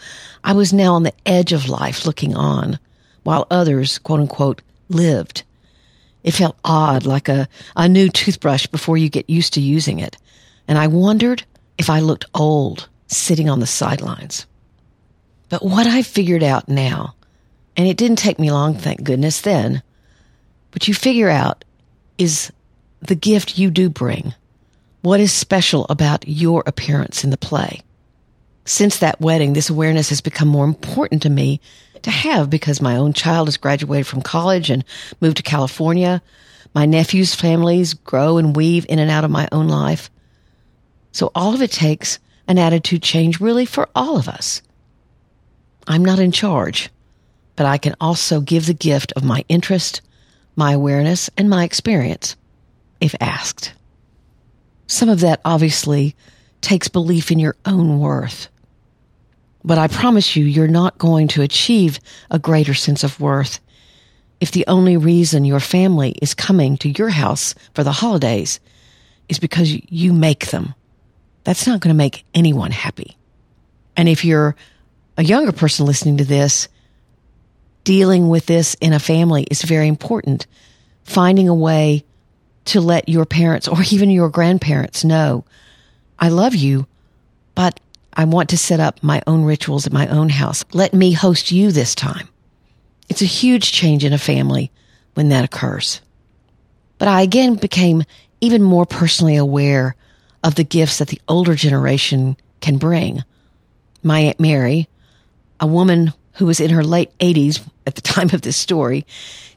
I 0.45 0.53
was 0.53 0.73
now 0.73 0.95
on 0.95 1.03
the 1.03 1.15
edge 1.25 1.53
of 1.53 1.69
life 1.69 2.07
looking 2.07 2.37
on, 2.37 2.79
while 3.25 3.47
others, 3.51 3.99
quote 3.99 4.21
unquote, 4.21 4.63
lived. 4.89 5.43
It 6.23 6.33
felt 6.33 6.57
odd, 6.65 7.05
like 7.05 7.29
a, 7.29 7.49
a 7.77 7.89
new 7.89 8.09
toothbrush 8.09 8.67
before 8.69 8.97
you 8.97 9.09
get 9.09 9.29
used 9.29 9.55
to 9.55 9.61
using 9.61 9.99
it. 9.99 10.17
And 10.69 10.79
I 10.79 10.87
wondered 10.87 11.45
if 11.79 11.91
I 11.91 12.01
looked 12.01 12.27
old 12.35 12.89
sitting 13.09 13.49
on 13.49 13.61
the 13.61 13.67
sidelines. 13.67 14.47
But 15.49 15.65
what 15.65 15.87
I 15.87 16.03
figured 16.03 16.43
out 16.43 16.69
now, 16.69 17.15
and 17.77 17.87
it 17.87 17.97
didn't 17.97 18.19
take 18.19 18.39
me 18.39 18.51
long, 18.51 18.75
thank 18.75 19.03
goodness 19.03 19.41
then, 19.41 19.83
but 20.71 20.89
you 20.89 20.95
figure 20.95 21.31
out 21.31 21.65
is 22.19 22.53
the 23.01 23.15
gift 23.15 23.59
you 23.59 23.71
do 23.71 23.89
bring. 23.89 24.35
What 25.03 25.21
is 25.21 25.33
special 25.33 25.87
about 25.89 26.27
your 26.27 26.63
appearance 26.67 27.23
in 27.23 27.31
the 27.31 27.37
play? 27.37 27.83
Since 28.65 28.99
that 28.99 29.21
wedding, 29.21 29.53
this 29.53 29.71
awareness 29.71 30.09
has 30.09 30.21
become 30.21 30.49
more 30.49 30.65
important 30.65 31.23
to 31.23 31.31
me 31.31 31.61
to 32.03 32.11
have 32.11 32.51
because 32.51 32.83
my 32.83 32.97
own 32.97 33.13
child 33.13 33.47
has 33.47 33.57
graduated 33.57 34.07
from 34.07 34.23
college 34.23 34.71
and 34.71 34.85
moved 35.21 35.37
to 35.37 35.43
California. 35.43 36.21
My 36.75 36.87
nephew's 36.87 37.35
families 37.35 37.95
grow 37.95 38.39
and 38.39 38.57
weave 38.57 38.87
in 38.89 38.99
and 38.99 39.11
out 39.11 39.25
of 39.25 39.31
my 39.31 39.49
own 39.53 39.69
life. 39.69 40.11
So 41.13 41.31
all 41.35 41.55
of 41.55 41.63
it 41.63 41.71
takes 41.71 42.19
an 42.49 42.59
attitude 42.59 43.03
change 43.03 43.41
really 43.41 43.67
for 43.67 43.89
all 43.95 44.17
of 44.17 44.29
us. 44.29 44.63
I'm 45.87 46.05
not 46.05 46.19
in 46.19 46.33
charge, 46.33 46.91
but 47.55 47.67
I 47.67 47.79
can 47.79 47.95
also 48.01 48.41
give 48.41 48.67
the 48.67 48.75
gift 48.75 49.13
of 49.15 49.25
my 49.25 49.45
interest, 49.49 50.01
my 50.57 50.73
awareness, 50.73 51.31
and 51.37 51.49
my 51.49 51.65
experience 51.65 52.37
if 53.01 53.15
asked. 53.21 53.73
Some 54.87 55.09
of 55.09 55.21
that 55.21 55.41
obviously 55.45 56.15
takes 56.61 56.89
belief 56.89 57.31
in 57.31 57.39
your 57.39 57.57
own 57.65 57.99
worth. 57.99 58.49
But 59.65 59.79
I 59.79 59.89
promise 59.89 60.37
you, 60.37 60.45
you're 60.45 60.69
not 60.69 60.99
going 60.99 61.29
to 61.29 61.43
achieve 61.43 61.99
a 62.31 62.39
greater 62.39 62.75
sense 62.75 63.03
of 63.03 63.21
worth 63.21 63.59
if 64.41 64.53
the 64.53 64.67
only 64.69 64.97
reason 64.97 65.45
your 65.45 65.61
family 65.61 66.11
is 66.23 66.35
coming 66.35 66.77
to 66.79 66.91
your 66.91 67.09
house 67.09 67.55
for 67.75 67.83
the 67.83 67.93
holidays 67.93 68.61
is 69.29 69.39
because 69.39 69.77
you 69.91 70.13
make 70.13 70.47
them 70.47 70.75
that's 71.47 71.69
not 71.69 71.79
going 71.79 71.95
to 71.95 71.97
make 71.97 72.25
anyone 72.35 72.73
happy. 72.73 73.17
And 73.97 74.09
if 74.09 74.25
you're 74.25 74.57
a 75.17 75.23
younger 75.23 75.53
person 75.53 75.87
listening 75.87 76.17
to 76.17 76.25
this, 76.25 76.67
dealing 77.85 78.29
with 78.29 78.47
this 78.47 78.75
in 78.81 78.93
a 78.93 78.99
family 78.99 79.47
is 79.49 79.63
very 79.63 79.87
important. 79.87 80.49
Finding 81.05 81.49
a 81.49 81.55
way 81.55 82.05
to 82.67 82.81
let 82.81 83.09
your 83.09 83.25
parents 83.25 83.69
or 83.69 83.79
even 83.91 84.11
your 84.11 84.29
grandparents 84.29 85.05
know, 85.05 85.45
I 86.19 86.29
love 86.29 86.55
you, 86.55 86.87
but 87.55 87.81
I 88.13 88.25
want 88.25 88.51
to 88.51 88.59
set 88.59 88.81
up 88.81 89.03
my 89.03 89.23
own 89.27 89.45
rituals 89.45 89.87
at 89.87 89.93
my 89.93 90.07
own 90.09 90.31
house. 90.31 90.65
Let 90.73 90.95
me 90.95 91.13
host 91.13 91.51
you 91.51 91.71
this 91.71 91.95
time. 91.95 92.29
It's 93.09 93.23
a 93.23 93.27
huge 93.27 93.73
change 93.73 94.05
in 94.05 94.13
a 94.13 94.19
family 94.19 94.71
when 95.15 95.29
that 95.29 95.45
occurs. 95.45 96.01
But 96.99 97.09
I 97.09 97.23
again 97.23 97.57
became 97.57 98.05
even 98.41 98.63
more 98.63 98.87
personally 98.87 99.37
aware 99.37 99.95
of 100.43 100.55
the 100.55 100.65
gifts 100.65 100.99
that 100.99 101.09
the 101.09 101.21
older 101.29 101.55
generation 101.55 102.37
can 102.61 102.79
bring. 102.79 103.23
My 104.03 104.21
Aunt 104.21 104.41
Mary, 104.41 104.89
a 105.61 105.67
woman 105.67 106.13
who 106.35 106.47
was 106.47 106.61
in 106.61 106.71
her 106.71 106.85
late 106.85 107.17
80s 107.19 107.67
at 107.87 107.95
the 107.95 108.01
time 108.15 108.31
of 108.33 108.43
this 108.43 108.57
story, 108.57 109.07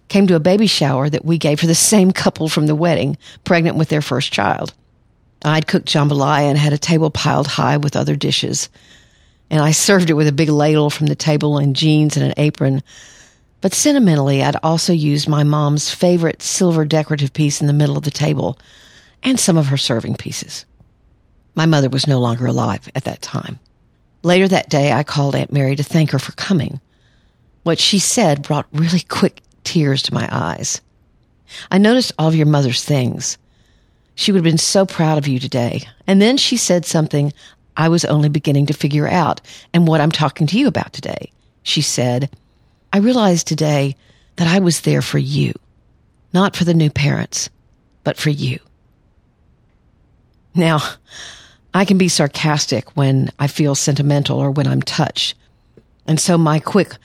came 0.10 0.28
to 0.28 0.36
a 0.36 0.39
baby 0.39 0.68
shower 0.68 1.10
that 1.10 1.24
we 1.24 1.38
gave 1.38 1.60
for 1.60 1.68
the 1.68 1.75
same 1.75 2.12
couple 2.12 2.50
from 2.50 2.68
the 2.68 2.75
wedding, 2.75 3.18
pregnant 3.44 3.78
with 3.78 3.89
their 3.89 4.01
first 4.01 4.34
child. 4.34 4.74
I'd 5.46 5.68
cooked 5.68 5.88
jambalaya 5.88 6.50
and 6.50 6.58
had 6.58 6.74
a 6.74 6.78
table 6.78 7.10
piled 7.10 7.48
high 7.48 7.78
with 7.78 7.96
other 7.96 8.16
dishes. 8.16 8.70
And 9.50 9.62
I 9.62 9.72
served 9.72 10.10
it 10.10 10.16
with 10.16 10.28
a 10.28 10.34
big 10.34 10.50
ladle 10.50 10.89
from 10.89 11.08
the 11.08 11.16
table 11.16 11.58
and 11.58 11.75
jeans 11.75 12.18
and 12.18 12.25
an 12.25 12.34
apron. 12.38 12.84
But 13.62 13.74
sentimentally, 13.74 14.44
I'd 14.44 14.58
also 14.58 14.94
used 14.94 15.28
my 15.28 15.44
mom's 15.44 15.94
favorite 15.94 16.42
silver 16.42 16.86
decorative 16.86 17.34
piece 17.34 17.62
in 17.62 17.68
the 17.68 17.74
middle 17.74 17.98
of 17.98 18.04
the 18.04 18.12
table 18.12 18.60
and 19.24 19.39
some 19.39 19.58
of 19.58 19.68
her 19.68 19.78
serving 19.78 20.16
pieces. 20.16 20.66
My 21.56 21.66
mother 21.66 21.89
was 21.89 22.08
no 22.08 22.20
longer 22.20 22.46
alive 22.46 22.89
at 22.96 23.06
that 23.06 23.22
time. 23.22 23.60
Later 24.24 24.48
that 24.50 24.70
day, 24.70 24.92
I 24.92 25.04
called 25.04 25.36
Aunt 25.36 25.51
Mary 25.51 25.75
to 25.75 25.84
thank 25.84 26.12
her 26.12 26.20
for 26.20 26.32
coming. 26.34 26.82
What 27.63 27.80
she 27.80 28.00
said 28.00 28.44
brought 28.44 28.68
really 28.72 29.01
quick 29.01 29.42
tears 29.69 30.01
to 30.01 30.13
my 30.15 30.27
eyes. 30.31 30.81
I 31.69 31.77
noticed 31.77 32.11
all 32.17 32.27
of 32.27 32.35
your 32.35 32.47
mother's 32.47 32.83
things. 32.83 33.38
She 34.15 34.31
would 34.31 34.39
have 34.39 34.51
been 34.51 34.57
so 34.57 34.85
proud 34.85 35.19
of 35.19 35.27
you 35.27 35.39
today. 35.39 35.83
And 36.07 36.19
then 36.19 36.38
she 36.38 36.57
said 36.57 36.85
something 36.85 37.31
I 37.77 37.88
was 37.89 38.03
only 38.05 38.29
beginning 38.29 38.65
to 38.65 38.73
figure 38.73 39.07
out 39.07 39.41
and 39.71 39.88
what 39.88 40.01
I'm 40.01 40.11
talking 40.11 40.47
to 40.47 40.57
you 40.57 40.67
about 40.67 40.91
today. 40.91 41.31
She 41.61 41.81
said, 41.81 42.35
I 42.91 42.97
realized 42.97 43.47
today 43.47 43.95
that 44.38 44.47
I 44.47 44.57
was 44.57 44.81
there 44.81 45.03
for 45.03 45.19
you, 45.19 45.53
not 46.33 46.55
for 46.55 46.65
the 46.65 46.73
new 46.73 46.89
parents, 46.89 47.51
but 48.03 48.17
for 48.17 48.31
you. 48.31 48.59
Now, 50.55 50.79
I 51.75 51.85
can 51.85 51.99
be 51.99 52.09
sarcastic 52.09 52.97
when 52.97 53.29
I 53.38 53.45
feel 53.45 53.75
sentimental 53.75 54.39
or 54.39 54.49
when 54.49 54.65
I'm 54.65 54.81
touched. 54.81 55.35
And 56.07 56.19
so 56.19 56.39
my 56.39 56.59
quick 56.59 56.95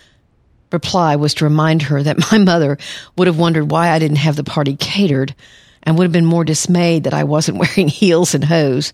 reply 0.74 1.16
was 1.16 1.32
to 1.34 1.44
remind 1.44 1.82
her 1.82 2.02
that 2.02 2.30
my 2.32 2.38
mother 2.38 2.76
would 3.16 3.26
have 3.26 3.38
wondered 3.38 3.70
why 3.70 3.90
I 3.90 3.98
didn't 3.98 4.18
have 4.18 4.36
the 4.36 4.44
party 4.44 4.76
catered 4.76 5.34
and 5.82 5.96
would 5.96 6.04
have 6.04 6.12
been 6.12 6.26
more 6.26 6.44
dismayed 6.44 7.04
that 7.04 7.14
I 7.14 7.24
wasn't 7.24 7.58
wearing 7.76 7.88
heels 7.88 8.34
and 8.34 8.44
hose. 8.44 8.92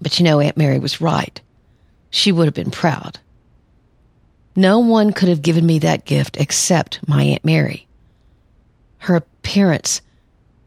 But 0.00 0.18
you 0.18 0.24
know, 0.24 0.40
Aunt 0.40 0.56
Mary 0.56 0.78
was 0.78 1.00
right. 1.00 1.38
She 2.10 2.32
would 2.32 2.46
have 2.46 2.54
been 2.54 2.70
proud. 2.70 3.18
No 4.56 4.78
one 4.78 5.12
could 5.12 5.28
have 5.28 5.42
given 5.42 5.66
me 5.66 5.80
that 5.80 6.04
gift 6.04 6.36
except 6.38 7.06
my 7.08 7.22
Aunt 7.24 7.44
Mary. 7.44 7.86
Her 8.98 9.16
appearance 9.16 10.00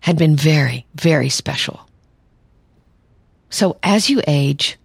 had 0.02 0.18
been 0.18 0.36
very, 0.36 0.86
very 0.96 1.30
special. 1.30 1.88
So 3.50 3.78
as 3.82 4.10
you 4.10 4.22
age, 4.28 4.78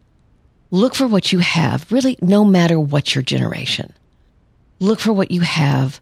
look 0.70 0.94
for 0.94 1.06
what 1.06 1.32
you 1.32 1.40
have, 1.40 1.90
really, 1.90 2.16
no 2.20 2.44
matter 2.44 2.78
what 2.78 3.14
your 3.14 3.22
generation. 3.22 3.92
Look 4.82 4.98
for 4.98 5.12
what 5.12 5.30
you 5.30 5.42
have, 5.42 6.00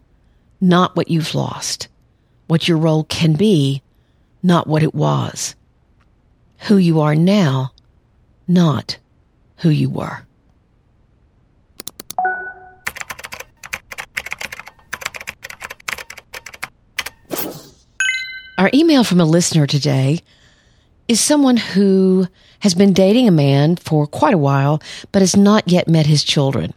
not 0.59 0.95
what 0.95 1.07
you've 1.07 1.35
lost. 1.35 1.87
What 2.47 2.67
your 2.67 2.79
role 2.79 3.03
can 3.03 3.33
be, 3.33 3.83
not 4.41 4.65
what 4.65 4.81
it 4.81 4.95
was. 4.95 5.55
Who 6.61 6.77
you 6.77 6.99
are 6.99 7.13
now, 7.13 7.73
not 8.47 8.97
who 9.57 9.69
you 9.69 9.87
were. 9.87 10.25
Our 18.57 18.71
email 18.73 19.03
from 19.03 19.21
a 19.21 19.25
listener 19.25 19.67
today 19.67 20.21
is 21.07 21.19
someone 21.19 21.57
who 21.57 22.25
has 22.61 22.73
been 22.73 22.93
dating 22.93 23.27
a 23.27 23.31
man 23.31 23.75
for 23.75 24.07
quite 24.07 24.33
a 24.33 24.39
while, 24.39 24.81
but 25.11 25.21
has 25.21 25.37
not 25.37 25.67
yet 25.67 25.87
met 25.87 26.07
his 26.07 26.23
children. 26.23 26.73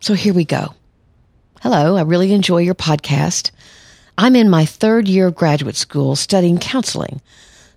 So 0.00 0.14
here 0.14 0.32
we 0.32 0.46
go. 0.46 0.74
Hello, 1.62 1.96
I 1.96 2.02
really 2.02 2.32
enjoy 2.32 2.56
your 2.56 2.74
podcast. 2.74 3.52
I'm 4.18 4.34
in 4.34 4.50
my 4.50 4.64
third 4.64 5.06
year 5.06 5.28
of 5.28 5.36
graduate 5.36 5.76
school 5.76 6.16
studying 6.16 6.58
counseling. 6.58 7.20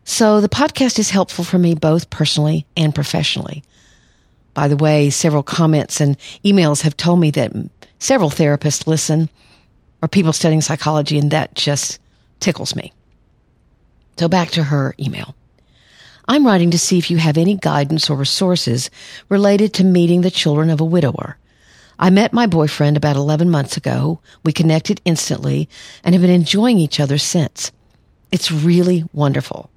So 0.03 0.41
the 0.41 0.49
podcast 0.49 0.97
is 0.97 1.11
helpful 1.11 1.43
for 1.43 1.59
me 1.59 1.75
both 1.75 2.09
personally 2.09 2.65
and 2.75 2.95
professionally. 2.95 3.63
By 4.55 4.69
the 4.69 4.75
way, 4.75 5.11
several 5.11 5.43
comments 5.43 6.01
and 6.01 6.17
emails 6.43 6.81
have 6.81 6.97
told 6.97 7.19
me 7.19 7.29
that 7.29 7.53
several 7.99 8.31
therapists 8.31 8.87
listen 8.87 9.29
or 10.01 10.07
people 10.07 10.33
studying 10.33 10.61
psychology, 10.61 11.19
and 11.19 11.29
that 11.29 11.53
just 11.53 11.99
tickles 12.39 12.75
me. 12.75 12.91
So 14.17 14.27
back 14.27 14.49
to 14.53 14.63
her 14.63 14.95
email. 14.99 15.35
I'm 16.27 16.47
writing 16.47 16.71
to 16.71 16.79
see 16.79 16.97
if 16.97 17.11
you 17.11 17.17
have 17.17 17.37
any 17.37 17.55
guidance 17.55 18.09
or 18.09 18.17
resources 18.17 18.89
related 19.29 19.75
to 19.75 19.83
meeting 19.83 20.21
the 20.21 20.31
children 20.31 20.71
of 20.71 20.81
a 20.81 20.85
widower. 20.85 21.37
I 21.97 22.09
met 22.09 22.33
my 22.33 22.45
boyfriend 22.45 22.97
about 22.97 23.15
11 23.15 23.49
months 23.49 23.77
ago. 23.77 24.19
We 24.43 24.51
connected 24.51 25.01
instantly 25.05 25.69
and 26.03 26.13
have 26.13 26.21
been 26.21 26.31
enjoying 26.31 26.77
each 26.77 26.99
other 26.99 27.17
since. 27.17 27.71
It's 28.31 28.51
really 28.51 29.05
wonderful. 29.13 29.69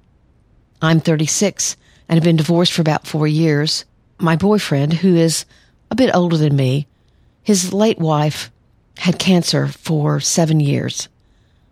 I'm 0.81 0.99
36 0.99 1.77
and 2.07 2.17
have 2.17 2.23
been 2.23 2.35
divorced 2.35 2.73
for 2.73 2.81
about 2.81 3.07
four 3.07 3.27
years. 3.27 3.85
My 4.19 4.35
boyfriend, 4.35 4.93
who 4.93 5.15
is 5.15 5.45
a 5.91 5.95
bit 5.95 6.13
older 6.13 6.37
than 6.37 6.55
me, 6.55 6.87
his 7.43 7.73
late 7.73 7.99
wife 7.99 8.51
had 8.97 9.17
cancer 9.17 9.67
for 9.67 10.19
seven 10.19 10.59
years. 10.59 11.07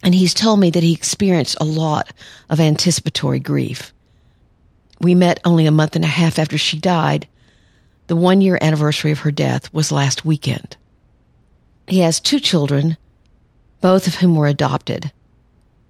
And 0.01 0.15
he's 0.15 0.33
told 0.33 0.59
me 0.59 0.69
that 0.69 0.83
he 0.83 0.93
experienced 0.93 1.57
a 1.59 1.65
lot 1.65 2.13
of 2.49 2.59
anticipatory 2.59 3.39
grief. 3.39 3.93
We 5.01 5.15
met 5.15 5.39
only 5.43 5.65
a 5.65 5.71
month 5.71 5.95
and 5.95 6.05
a 6.05 6.07
half 6.07 6.39
after 6.39 6.57
she 6.57 6.79
died. 6.79 7.27
The 8.07 8.15
one 8.15 8.41
year 8.41 8.57
anniversary 8.61 9.11
of 9.11 9.19
her 9.19 9.31
death 9.31 9.73
was 9.73 9.91
last 9.91 10.25
weekend. 10.25 10.77
He 11.87 11.99
has 11.99 12.19
two 12.19 12.39
children, 12.39 12.97
both 13.81 14.07
of 14.07 14.15
whom 14.15 14.35
were 14.35 14.47
adopted. 14.47 15.11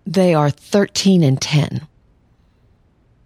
They 0.05 0.33
are 0.33 0.49
13 0.49 1.23
and 1.23 1.41
10. 1.41 1.87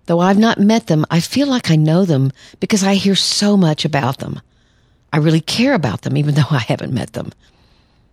Though 0.05 0.19
I've 0.19 0.37
not 0.37 0.59
met 0.59 0.87
them, 0.87 1.05
I 1.09 1.19
feel 1.19 1.47
like 1.47 1.71
I 1.71 1.75
know 1.75 2.05
them 2.05 2.31
because 2.59 2.83
I 2.83 2.95
hear 2.95 3.15
so 3.15 3.55
much 3.55 3.85
about 3.85 4.17
them. 4.17 4.41
I 5.13 5.17
really 5.17 5.41
care 5.41 5.73
about 5.73 6.01
them, 6.01 6.17
even 6.17 6.35
though 6.35 6.49
I 6.49 6.59
haven't 6.59 6.93
met 6.93 7.13
them. 7.13 7.31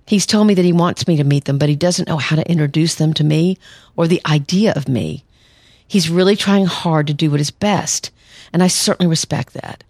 He's 0.06 0.26
told 0.26 0.47
me 0.47 0.54
that 0.54 0.64
he 0.64 0.73
wants 0.73 1.06
me 1.06 1.16
to 1.16 1.25
meet 1.25 1.44
them, 1.44 1.58
but 1.58 1.68
he 1.68 1.76
doesn't 1.76 2.08
know 2.08 2.16
how 2.16 2.37
to 2.37 2.50
introduce 2.50 2.94
them 2.94 3.12
to 3.14 3.25
me 3.25 3.58
or 3.97 4.06
the 4.06 4.23
idea 4.26 4.73
of 4.75 4.88
me. 4.88 5.25
He's 5.87 6.08
really 6.08 6.37
trying 6.37 6.66
hard 6.66 7.06
to 7.08 7.14
do 7.14 7.30
what 7.30 7.40
is 7.40 7.50
best, 7.50 8.11
and 8.52 8.62
I 8.62 8.68
certainly 8.68 9.08
respect 9.08 9.54
that. 9.54 9.85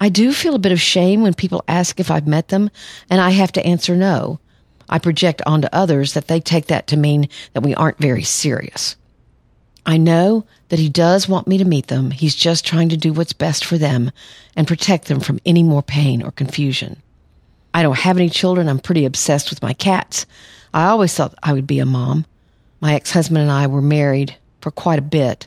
I 0.00 0.08
do 0.08 0.32
feel 0.32 0.54
a 0.54 0.58
bit 0.58 0.72
of 0.72 0.80
shame 0.80 1.22
when 1.22 1.34
people 1.34 1.62
ask 1.68 2.00
if 2.00 2.10
I've 2.10 2.26
met 2.26 2.48
them, 2.48 2.70
and 3.10 3.20
I 3.20 3.30
have 3.30 3.52
to 3.52 3.66
answer 3.66 3.94
no. 3.94 4.40
I 4.88 4.98
project 4.98 5.42
onto 5.46 5.68
others 5.72 6.14
that 6.14 6.26
they 6.26 6.40
take 6.40 6.66
that 6.66 6.86
to 6.88 6.96
mean 6.96 7.28
that 7.52 7.62
we 7.62 7.74
aren't 7.74 7.98
very 7.98 8.22
serious. 8.22 8.96
I 9.86 9.98
know 9.98 10.46
that 10.68 10.78
he 10.78 10.88
does 10.88 11.28
want 11.28 11.46
me 11.46 11.58
to 11.58 11.64
meet 11.64 11.88
them. 11.88 12.10
He's 12.10 12.34
just 12.34 12.66
trying 12.66 12.88
to 12.88 12.96
do 12.96 13.12
what's 13.12 13.32
best 13.32 13.64
for 13.64 13.78
them 13.78 14.10
and 14.56 14.66
protect 14.66 15.06
them 15.06 15.20
from 15.20 15.38
any 15.44 15.62
more 15.62 15.82
pain 15.82 16.22
or 16.22 16.30
confusion. 16.30 17.02
I 17.72 17.82
don't 17.82 17.98
have 17.98 18.16
any 18.16 18.30
children. 18.30 18.68
I'm 18.68 18.78
pretty 18.78 19.04
obsessed 19.04 19.50
with 19.50 19.62
my 19.62 19.72
cats. 19.74 20.26
I 20.74 20.86
always 20.86 21.14
thought 21.14 21.34
I 21.42 21.52
would 21.52 21.66
be 21.66 21.78
a 21.78 21.86
mom. 21.86 22.26
My 22.80 22.94
ex-husband 22.94 23.38
and 23.38 23.50
I 23.50 23.66
were 23.66 23.82
married 23.82 24.36
for 24.60 24.70
quite 24.70 24.98
a 24.98 25.02
bit. 25.02 25.46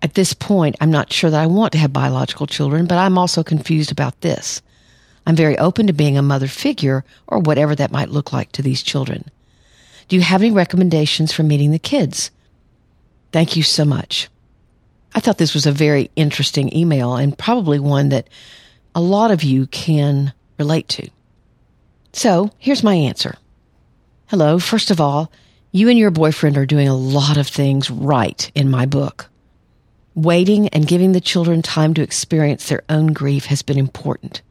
At 0.00 0.14
this 0.14 0.32
point, 0.32 0.76
I'm 0.80 0.90
not 0.90 1.12
sure 1.12 1.30
that 1.30 1.42
I 1.42 1.46
want 1.46 1.72
to 1.72 1.78
have 1.78 1.92
biological 1.92 2.46
children, 2.46 2.86
but 2.86 2.98
I'm 2.98 3.18
also 3.18 3.42
confused 3.42 3.90
about 3.90 4.20
this. 4.20 4.62
I'm 5.26 5.36
very 5.36 5.58
open 5.58 5.88
to 5.88 5.92
being 5.92 6.16
a 6.16 6.22
mother 6.22 6.46
figure 6.46 7.04
or 7.26 7.38
whatever 7.40 7.74
that 7.74 7.90
might 7.90 8.10
look 8.10 8.32
like 8.32 8.52
to 8.52 8.62
these 8.62 8.82
children. 8.82 9.24
Do 10.08 10.16
you 10.16 10.22
have 10.22 10.40
any 10.40 10.52
recommendations 10.52 11.32
for 11.32 11.42
meeting 11.42 11.70
the 11.70 11.78
kids? 11.78 12.30
Thank 13.32 13.56
you 13.56 13.62
so 13.62 13.84
much. 13.84 14.28
I 15.14 15.20
thought 15.20 15.38
this 15.38 15.54
was 15.54 15.66
a 15.66 15.72
very 15.72 16.10
interesting 16.16 16.74
email 16.74 17.16
and 17.16 17.36
probably 17.36 17.78
one 17.78 18.08
that 18.10 18.28
a 18.94 19.00
lot 19.00 19.30
of 19.30 19.42
you 19.42 19.66
can 19.66 20.32
relate 20.58 20.88
to. 20.88 21.10
So 22.12 22.50
here's 22.58 22.82
my 22.82 22.94
answer. 22.94 23.36
Hello. 24.26 24.58
First 24.58 24.90
of 24.90 25.00
all, 25.00 25.30
you 25.72 25.88
and 25.88 25.98
your 25.98 26.10
boyfriend 26.10 26.56
are 26.56 26.66
doing 26.66 26.88
a 26.88 26.96
lot 26.96 27.36
of 27.36 27.46
things 27.46 27.90
right 27.90 28.50
in 28.54 28.70
my 28.70 28.86
book. 28.86 29.28
Waiting 30.14 30.68
and 30.68 30.86
giving 30.86 31.12
the 31.12 31.20
children 31.20 31.62
time 31.62 31.94
to 31.94 32.02
experience 32.02 32.68
their 32.68 32.82
own 32.88 33.12
grief 33.12 33.46
has 33.46 33.62
been 33.62 33.78
important. 33.78 34.42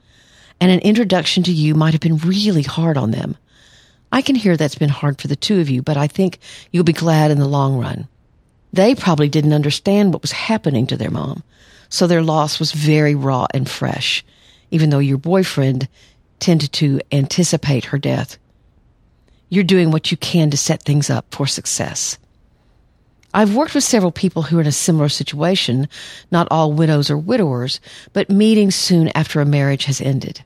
And 0.59 0.71
an 0.71 0.79
introduction 0.79 1.43
to 1.43 1.51
you 1.51 1.75
might 1.75 1.93
have 1.93 2.01
been 2.01 2.17
really 2.17 2.63
hard 2.63 2.97
on 2.97 3.11
them. 3.11 3.37
I 4.11 4.21
can 4.21 4.35
hear 4.35 4.55
that's 4.55 4.75
been 4.75 4.89
hard 4.89 5.21
for 5.21 5.27
the 5.27 5.35
two 5.35 5.59
of 5.59 5.69
you, 5.69 5.81
but 5.81 5.97
I 5.97 6.07
think 6.07 6.39
you'll 6.71 6.83
be 6.83 6.93
glad 6.93 7.31
in 7.31 7.39
the 7.39 7.47
long 7.47 7.77
run. 7.77 8.07
They 8.71 8.95
probably 8.95 9.29
didn't 9.29 9.53
understand 9.53 10.13
what 10.13 10.21
was 10.21 10.31
happening 10.31 10.87
to 10.87 10.97
their 10.97 11.11
mom, 11.11 11.43
so 11.89 12.07
their 12.07 12.21
loss 12.21 12.59
was 12.59 12.71
very 12.71 13.15
raw 13.15 13.47
and 13.53 13.69
fresh, 13.69 14.23
even 14.71 14.89
though 14.89 14.99
your 14.99 15.17
boyfriend 15.17 15.87
tended 16.39 16.71
to 16.73 17.01
anticipate 17.11 17.85
her 17.85 17.97
death. 17.97 18.37
You're 19.49 19.63
doing 19.63 19.91
what 19.91 20.11
you 20.11 20.17
can 20.17 20.49
to 20.51 20.57
set 20.57 20.83
things 20.83 21.09
up 21.09 21.33
for 21.33 21.47
success. 21.47 22.17
I've 23.37 23.53
worked 23.53 23.75
with 23.75 23.83
several 23.83 24.11
people 24.11 24.41
who 24.41 24.57
are 24.57 24.61
in 24.61 24.65
a 24.65 24.71
similar 24.71 25.09
situation, 25.09 25.87
not 26.31 26.47
all 26.49 26.73
widows 26.73 27.11
or 27.11 27.19
widowers, 27.19 27.79
but 28.11 28.31
meeting 28.31 28.71
soon 28.71 29.11
after 29.13 29.39
a 29.39 29.45
marriage 29.45 29.85
has 29.85 30.01
ended. 30.01 30.41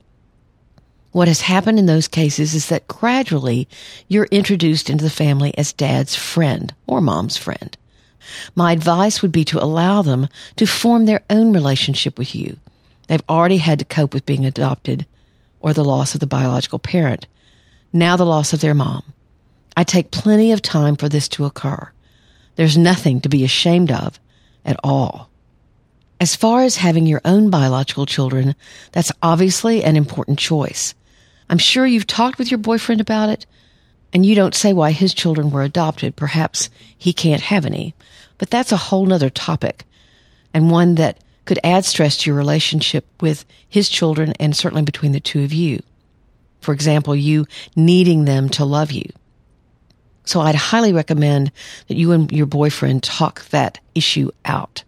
What 1.12 1.26
has 1.26 1.40
happened 1.40 1.78
in 1.78 1.86
those 1.86 2.06
cases 2.06 2.52
is 2.52 2.68
that 2.68 2.86
gradually 2.88 3.66
you're 4.08 4.28
introduced 4.30 4.90
into 4.90 5.04
the 5.04 5.10
family 5.10 5.56
as 5.56 5.72
dad's 5.72 6.14
friend 6.14 6.74
or 6.86 7.00
mom's 7.00 7.38
friend. 7.38 7.74
My 8.54 8.72
advice 8.72 9.22
would 9.22 9.32
be 9.32 9.46
to 9.46 9.64
allow 9.64 10.02
them 10.02 10.28
to 10.56 10.66
form 10.66 11.06
their 11.06 11.22
own 11.30 11.54
relationship 11.54 12.18
with 12.18 12.34
you. 12.34 12.58
They've 13.08 13.24
already 13.26 13.56
had 13.56 13.78
to 13.78 13.86
cope 13.86 14.12
with 14.12 14.26
being 14.26 14.44
adopted 14.44 15.06
or 15.60 15.72
the 15.72 15.82
loss 15.82 16.12
of 16.12 16.20
the 16.20 16.26
biological 16.26 16.78
parent. 16.78 17.26
Now 17.90 18.18
the 18.18 18.26
loss 18.26 18.52
of 18.52 18.60
their 18.60 18.74
mom. 18.74 19.02
I 19.78 19.82
take 19.82 20.10
plenty 20.10 20.52
of 20.52 20.60
time 20.60 20.96
for 20.96 21.08
this 21.08 21.26
to 21.30 21.46
occur. 21.46 21.90
There's 22.56 22.76
nothing 22.76 23.20
to 23.22 23.28
be 23.28 23.44
ashamed 23.44 23.90
of 23.90 24.20
at 24.64 24.78
all. 24.84 25.30
As 26.20 26.36
far 26.36 26.62
as 26.62 26.76
having 26.76 27.06
your 27.06 27.20
own 27.24 27.50
biological 27.50 28.06
children, 28.06 28.54
that's 28.92 29.10
obviously 29.22 29.82
an 29.82 29.96
important 29.96 30.38
choice. 30.38 30.94
I'm 31.50 31.58
sure 31.58 31.84
you've 31.84 32.06
talked 32.06 32.38
with 32.38 32.50
your 32.50 32.58
boyfriend 32.58 33.00
about 33.00 33.28
it, 33.28 33.44
and 34.12 34.24
you 34.24 34.34
don't 34.34 34.54
say 34.54 34.72
why 34.72 34.92
his 34.92 35.14
children 35.14 35.50
were 35.50 35.62
adopted. 35.62 36.14
Perhaps 36.14 36.70
he 36.96 37.12
can't 37.12 37.42
have 37.42 37.66
any. 37.66 37.94
But 38.38 38.50
that's 38.50 38.72
a 38.72 38.76
whole 38.76 39.06
nother 39.06 39.30
topic, 39.30 39.84
and 40.54 40.70
one 40.70 40.94
that 40.96 41.18
could 41.44 41.58
add 41.64 41.84
stress 41.84 42.16
to 42.18 42.30
your 42.30 42.36
relationship 42.36 43.04
with 43.20 43.44
his 43.68 43.88
children 43.88 44.32
and 44.38 44.56
certainly 44.56 44.82
between 44.82 45.12
the 45.12 45.20
two 45.20 45.42
of 45.42 45.52
you. 45.52 45.82
For 46.60 46.72
example, 46.72 47.16
you 47.16 47.46
needing 47.74 48.24
them 48.24 48.48
to 48.50 48.64
love 48.64 48.92
you. 48.92 49.10
So 50.24 50.40
I'd 50.40 50.54
highly 50.54 50.92
recommend 50.92 51.52
that 51.88 51.96
you 51.96 52.12
and 52.12 52.30
your 52.30 52.46
boyfriend 52.46 53.02
talk 53.02 53.44
that 53.46 53.80
issue 53.94 54.30
out. 54.44 54.84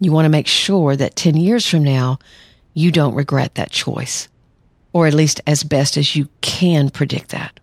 You 0.00 0.12
want 0.12 0.26
to 0.26 0.30
make 0.30 0.46
sure 0.46 0.96
that 0.96 1.16
10 1.16 1.36
years 1.36 1.66
from 1.66 1.82
now, 1.82 2.18
you 2.74 2.90
don't 2.90 3.14
regret 3.14 3.54
that 3.54 3.70
choice, 3.70 4.28
or 4.92 5.06
at 5.06 5.14
least 5.14 5.40
as 5.46 5.64
best 5.64 5.96
as 5.96 6.14
you 6.14 6.28
can 6.40 6.90
predict 6.90 7.30
that. 7.30 7.58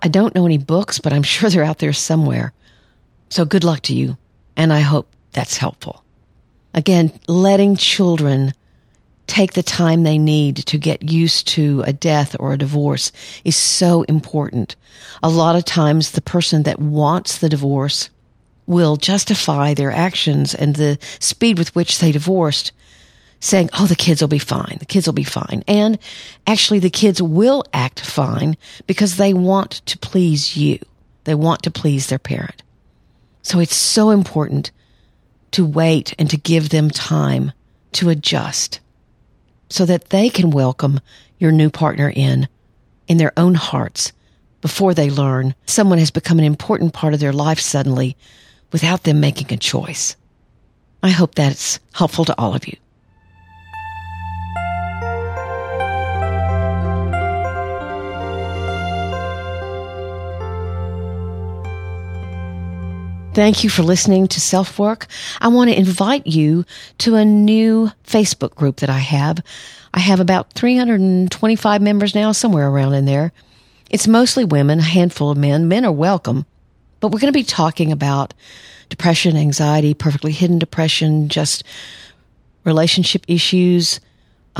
I 0.00 0.08
don't 0.08 0.34
know 0.34 0.46
any 0.46 0.58
books, 0.58 0.98
but 0.98 1.12
I'm 1.12 1.22
sure 1.24 1.50
they're 1.50 1.64
out 1.64 1.78
there 1.78 1.92
somewhere. 1.92 2.52
So 3.30 3.44
good 3.44 3.64
luck 3.64 3.80
to 3.82 3.94
you, 3.94 4.16
and 4.56 4.72
I 4.72 4.80
hope 4.80 5.08
that's 5.32 5.56
helpful. 5.56 6.04
Again, 6.74 7.12
letting 7.26 7.76
children 7.76 8.52
take 9.28 9.52
the 9.52 9.62
time 9.62 10.02
they 10.02 10.18
need 10.18 10.56
to 10.56 10.78
get 10.78 11.02
used 11.08 11.46
to 11.46 11.82
a 11.86 11.92
death 11.92 12.34
or 12.40 12.52
a 12.52 12.58
divorce 12.58 13.12
is 13.44 13.56
so 13.56 14.02
important. 14.04 14.74
A 15.22 15.28
lot 15.28 15.54
of 15.54 15.64
times 15.64 16.10
the 16.10 16.20
person 16.20 16.64
that 16.64 16.80
wants 16.80 17.38
the 17.38 17.48
divorce 17.48 18.10
will 18.66 18.96
justify 18.96 19.74
their 19.74 19.92
actions 19.92 20.54
and 20.54 20.74
the 20.74 20.98
speed 21.20 21.58
with 21.58 21.74
which 21.76 22.00
they 22.00 22.10
divorced 22.10 22.72
saying, 23.40 23.70
Oh, 23.78 23.86
the 23.86 23.94
kids 23.94 24.20
will 24.20 24.28
be 24.28 24.38
fine. 24.38 24.76
The 24.80 24.86
kids 24.86 25.06
will 25.06 25.14
be 25.14 25.24
fine. 25.24 25.62
And 25.68 25.98
actually 26.46 26.80
the 26.80 26.90
kids 26.90 27.22
will 27.22 27.64
act 27.72 28.00
fine 28.00 28.56
because 28.86 29.16
they 29.16 29.32
want 29.32 29.72
to 29.86 29.98
please 29.98 30.56
you. 30.56 30.80
They 31.24 31.34
want 31.34 31.62
to 31.62 31.70
please 31.70 32.08
their 32.08 32.18
parent. 32.18 32.62
So 33.42 33.60
it's 33.60 33.76
so 33.76 34.10
important 34.10 34.70
to 35.52 35.64
wait 35.64 36.14
and 36.18 36.28
to 36.30 36.36
give 36.36 36.70
them 36.70 36.90
time 36.90 37.52
to 37.92 38.10
adjust 38.10 38.80
so 39.68 39.84
that 39.86 40.10
they 40.10 40.28
can 40.30 40.50
welcome 40.50 41.00
your 41.38 41.52
new 41.52 41.70
partner 41.70 42.12
in, 42.14 42.48
in 43.06 43.16
their 43.16 43.32
own 43.36 43.54
hearts 43.54 44.12
before 44.60 44.94
they 44.94 45.10
learn 45.10 45.54
someone 45.66 45.98
has 45.98 46.10
become 46.10 46.38
an 46.38 46.44
important 46.44 46.92
part 46.92 47.14
of 47.14 47.20
their 47.20 47.32
life 47.32 47.60
suddenly 47.60 48.16
without 48.72 49.04
them 49.04 49.20
making 49.20 49.52
a 49.52 49.56
choice. 49.56 50.16
I 51.02 51.10
hope 51.10 51.34
that's 51.34 51.78
helpful 51.92 52.24
to 52.24 52.38
all 52.38 52.54
of 52.54 52.66
you. 52.66 52.76
Thank 63.38 63.62
you 63.62 63.70
for 63.70 63.84
listening 63.84 64.26
to 64.26 64.40
Self 64.40 64.80
Work. 64.80 65.06
I 65.40 65.46
want 65.46 65.70
to 65.70 65.78
invite 65.78 66.26
you 66.26 66.64
to 66.98 67.14
a 67.14 67.24
new 67.24 67.92
Facebook 68.04 68.56
group 68.56 68.78
that 68.78 68.90
I 68.90 68.98
have. 68.98 69.38
I 69.94 70.00
have 70.00 70.18
about 70.18 70.54
325 70.54 71.80
members 71.80 72.16
now, 72.16 72.32
somewhere 72.32 72.68
around 72.68 72.94
in 72.94 73.04
there. 73.04 73.30
It's 73.90 74.08
mostly 74.08 74.44
women, 74.44 74.80
a 74.80 74.82
handful 74.82 75.30
of 75.30 75.38
men. 75.38 75.68
Men 75.68 75.84
are 75.84 75.92
welcome, 75.92 76.46
but 76.98 77.12
we're 77.12 77.20
going 77.20 77.32
to 77.32 77.38
be 77.38 77.44
talking 77.44 77.92
about 77.92 78.34
depression, 78.88 79.36
anxiety, 79.36 79.94
perfectly 79.94 80.32
hidden 80.32 80.58
depression, 80.58 81.28
just 81.28 81.62
relationship 82.64 83.24
issues. 83.28 84.00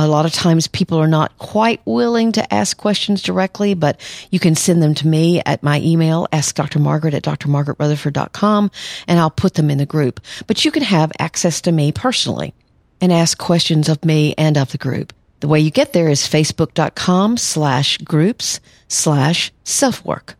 A 0.01 0.07
lot 0.07 0.27
of 0.27 0.33
times 0.33 0.69
people 0.69 0.99
are 0.99 1.09
not 1.09 1.37
quite 1.39 1.81
willing 1.85 2.31
to 2.33 2.55
ask 2.55 2.77
questions 2.77 3.21
directly, 3.21 3.75
but 3.75 4.01
you 4.31 4.39
can 4.39 4.55
send 4.55 4.81
them 4.81 4.95
to 4.95 5.09
me 5.09 5.43
at 5.45 5.65
my 5.65 5.81
email, 5.81 6.29
askdrmargaret 6.33 7.15
at 7.15 7.25
drmargaretrutherford.com, 7.25 8.71
and 9.09 9.19
I'll 9.19 9.31
put 9.31 9.55
them 9.55 9.71
in 9.71 9.79
the 9.79 9.87
group. 9.87 10.21
But 10.47 10.65
you 10.65 10.71
can 10.71 10.85
have 10.85 11.11
access 11.19 11.61
to 11.63 11.73
me 11.73 11.91
personally 11.91 12.55
and 13.01 13.13
ask 13.13 13.39
questions 13.39 13.89
of 13.89 14.05
me 14.05 14.37
and 14.39 14.57
of 14.57 14.71
the 14.71 14.79
group. 14.79 15.13
The 15.41 15.49
way 15.49 15.59
you 15.59 15.73
get 15.73 15.93
there 15.93 16.09
is 16.09 16.23
facebook.com 16.23 17.37
slash 17.37 17.99
groups 17.99 18.61
slash 18.87 19.53
self-work. 19.65 20.37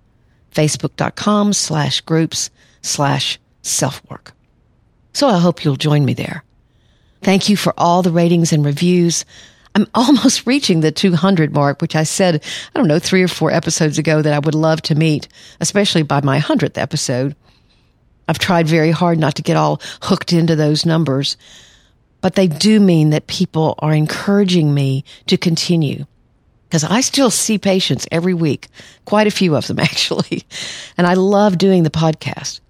Facebook.com 0.55 1.53
slash 1.53 2.01
groups 2.03 2.51
slash 2.83 3.41
self-work. 3.63 4.35
So 5.15 5.27
I 5.27 5.39
hope 5.39 5.65
you'll 5.65 5.75
join 5.75 6.05
me 6.05 6.15
there. 6.15 6.45
Thank 7.23 7.49
you 7.49 7.57
for 7.57 7.75
all 7.77 8.03
the 8.03 8.11
ratings 8.11 8.53
and 8.53 8.65
reviews. 8.65 9.25
I'm 9.75 9.87
almost 9.95 10.47
reaching 10.47 10.81
the 10.81 10.93
200 10.93 11.53
mark, 11.53 11.81
which 11.81 11.97
I 11.97 12.05
said, 12.05 12.43
I 12.75 12.79
don't 12.79 12.89
know, 12.89 12.99
three 12.99 13.23
or 13.23 13.29
four 13.29 13.51
episodes 13.51 13.99
ago 13.99 14.23
that 14.23 14.33
I 14.33 14.39
would 14.39 14.55
love 14.55 14.83
to 14.83 14.95
meet, 14.95 15.29
especially 15.61 16.03
by 16.03 16.21
my 16.23 16.41
100th 16.41 16.79
episode. 16.79 17.37
I've 18.29 18.39
tried 18.39 18.69
very 18.69 18.91
hard 18.91 19.19
not 19.19 19.37
to 19.37 19.43
get 19.43 19.57
all 19.57 19.81
hooked 20.03 20.33
into 20.33 20.55
those 20.55 20.85
numbers, 20.85 21.37
but 22.21 22.35
they 22.35 22.47
do 22.47 22.79
mean 22.79 23.11
that 23.11 23.27
people 23.27 23.75
are 23.79 23.95
encouraging 23.95 24.75
me 24.75 25.05
to 25.27 25.37
continue. 25.37 26.05
Because 26.69 26.85
I 26.85 27.01
still 27.01 27.31
see 27.31 27.57
patients 27.57 28.07
every 28.13 28.35
week, 28.35 28.69
quite 29.07 29.27
a 29.27 29.31
few 29.31 29.57
of 29.57 29.67
them 29.67 29.79
actually, 29.81 30.45
and 30.99 31.07
I 31.07 31.15
love 31.15 31.57
doing 31.57 31.83
the 31.83 31.91
podcast. 31.91 32.61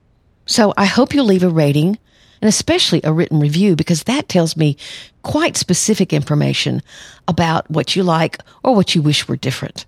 So 0.47 0.73
I 0.77 0.85
hope 0.85 1.13
you'll 1.13 1.27
leave 1.27 1.43
a 1.43 1.49
rating 1.49 1.99
and 2.41 2.49
especially 2.49 3.01
a 3.05 3.13
written 3.13 3.41
review 3.41 3.77
because 3.77 4.05
that 4.05 4.29
tells 4.29 4.57
me 4.57 4.77
quite 5.23 5.57
specific 5.57 6.13
information 6.13 6.83
about 7.27 7.71
what 7.71 7.97
you 7.97 8.03
like 8.03 8.39
or 8.63 8.75
what 8.75 8.95
you 8.95 9.03
wish 9.03 9.29
were 9.29 9.37
different. 9.37 9.87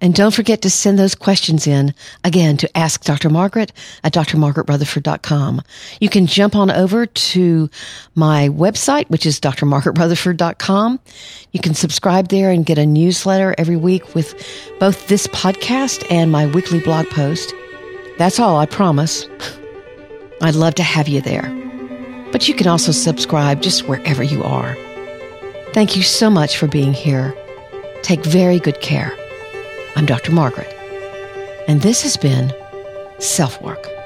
And 0.00 0.14
don't 0.14 0.34
forget 0.34 0.62
to 0.62 0.70
send 0.70 0.98
those 0.98 1.14
questions 1.14 1.66
in 1.66 1.92
again 2.22 2.56
to 2.58 2.76
ask 2.76 3.02
Dr. 3.02 3.30
Margaret 3.30 3.72
at 4.04 4.12
drmargaretrutherford.com. 4.14 5.62
You 6.00 6.08
can 6.08 6.26
jump 6.26 6.54
on 6.54 6.70
over 6.70 7.06
to 7.06 7.68
my 8.14 8.48
website, 8.48 9.10
which 9.10 9.26
is 9.26 9.40
drmargaretrutherford.com. 9.40 11.00
You 11.50 11.60
can 11.60 11.74
subscribe 11.74 12.28
there 12.28 12.50
and 12.50 12.64
get 12.64 12.78
a 12.78 12.86
newsletter 12.86 13.54
every 13.58 13.76
week 13.76 14.14
with 14.14 14.40
both 14.78 15.08
this 15.08 15.26
podcast 15.28 16.06
and 16.10 16.30
my 16.30 16.46
weekly 16.46 16.80
blog 16.80 17.08
post. 17.10 17.52
That's 18.18 18.38
all, 18.38 18.56
I 18.56 18.66
promise. 18.66 19.26
I'd 20.40 20.54
love 20.54 20.74
to 20.76 20.82
have 20.82 21.08
you 21.08 21.20
there. 21.20 21.52
But 22.30 22.46
you 22.46 22.54
can 22.54 22.66
also 22.66 22.92
subscribe 22.92 23.62
just 23.62 23.88
wherever 23.88 24.22
you 24.22 24.44
are. 24.44 24.76
Thank 25.72 25.96
you 25.96 26.02
so 26.02 26.30
much 26.30 26.56
for 26.56 26.66
being 26.66 26.92
here. 26.92 27.34
Take 28.02 28.24
very 28.24 28.60
good 28.60 28.80
care. 28.80 29.12
I'm 29.96 30.06
Dr. 30.06 30.32
Margaret, 30.32 30.72
and 31.66 31.82
this 31.82 32.02
has 32.02 32.16
been 32.16 32.54
Self 33.18 33.60
Work. 33.60 33.97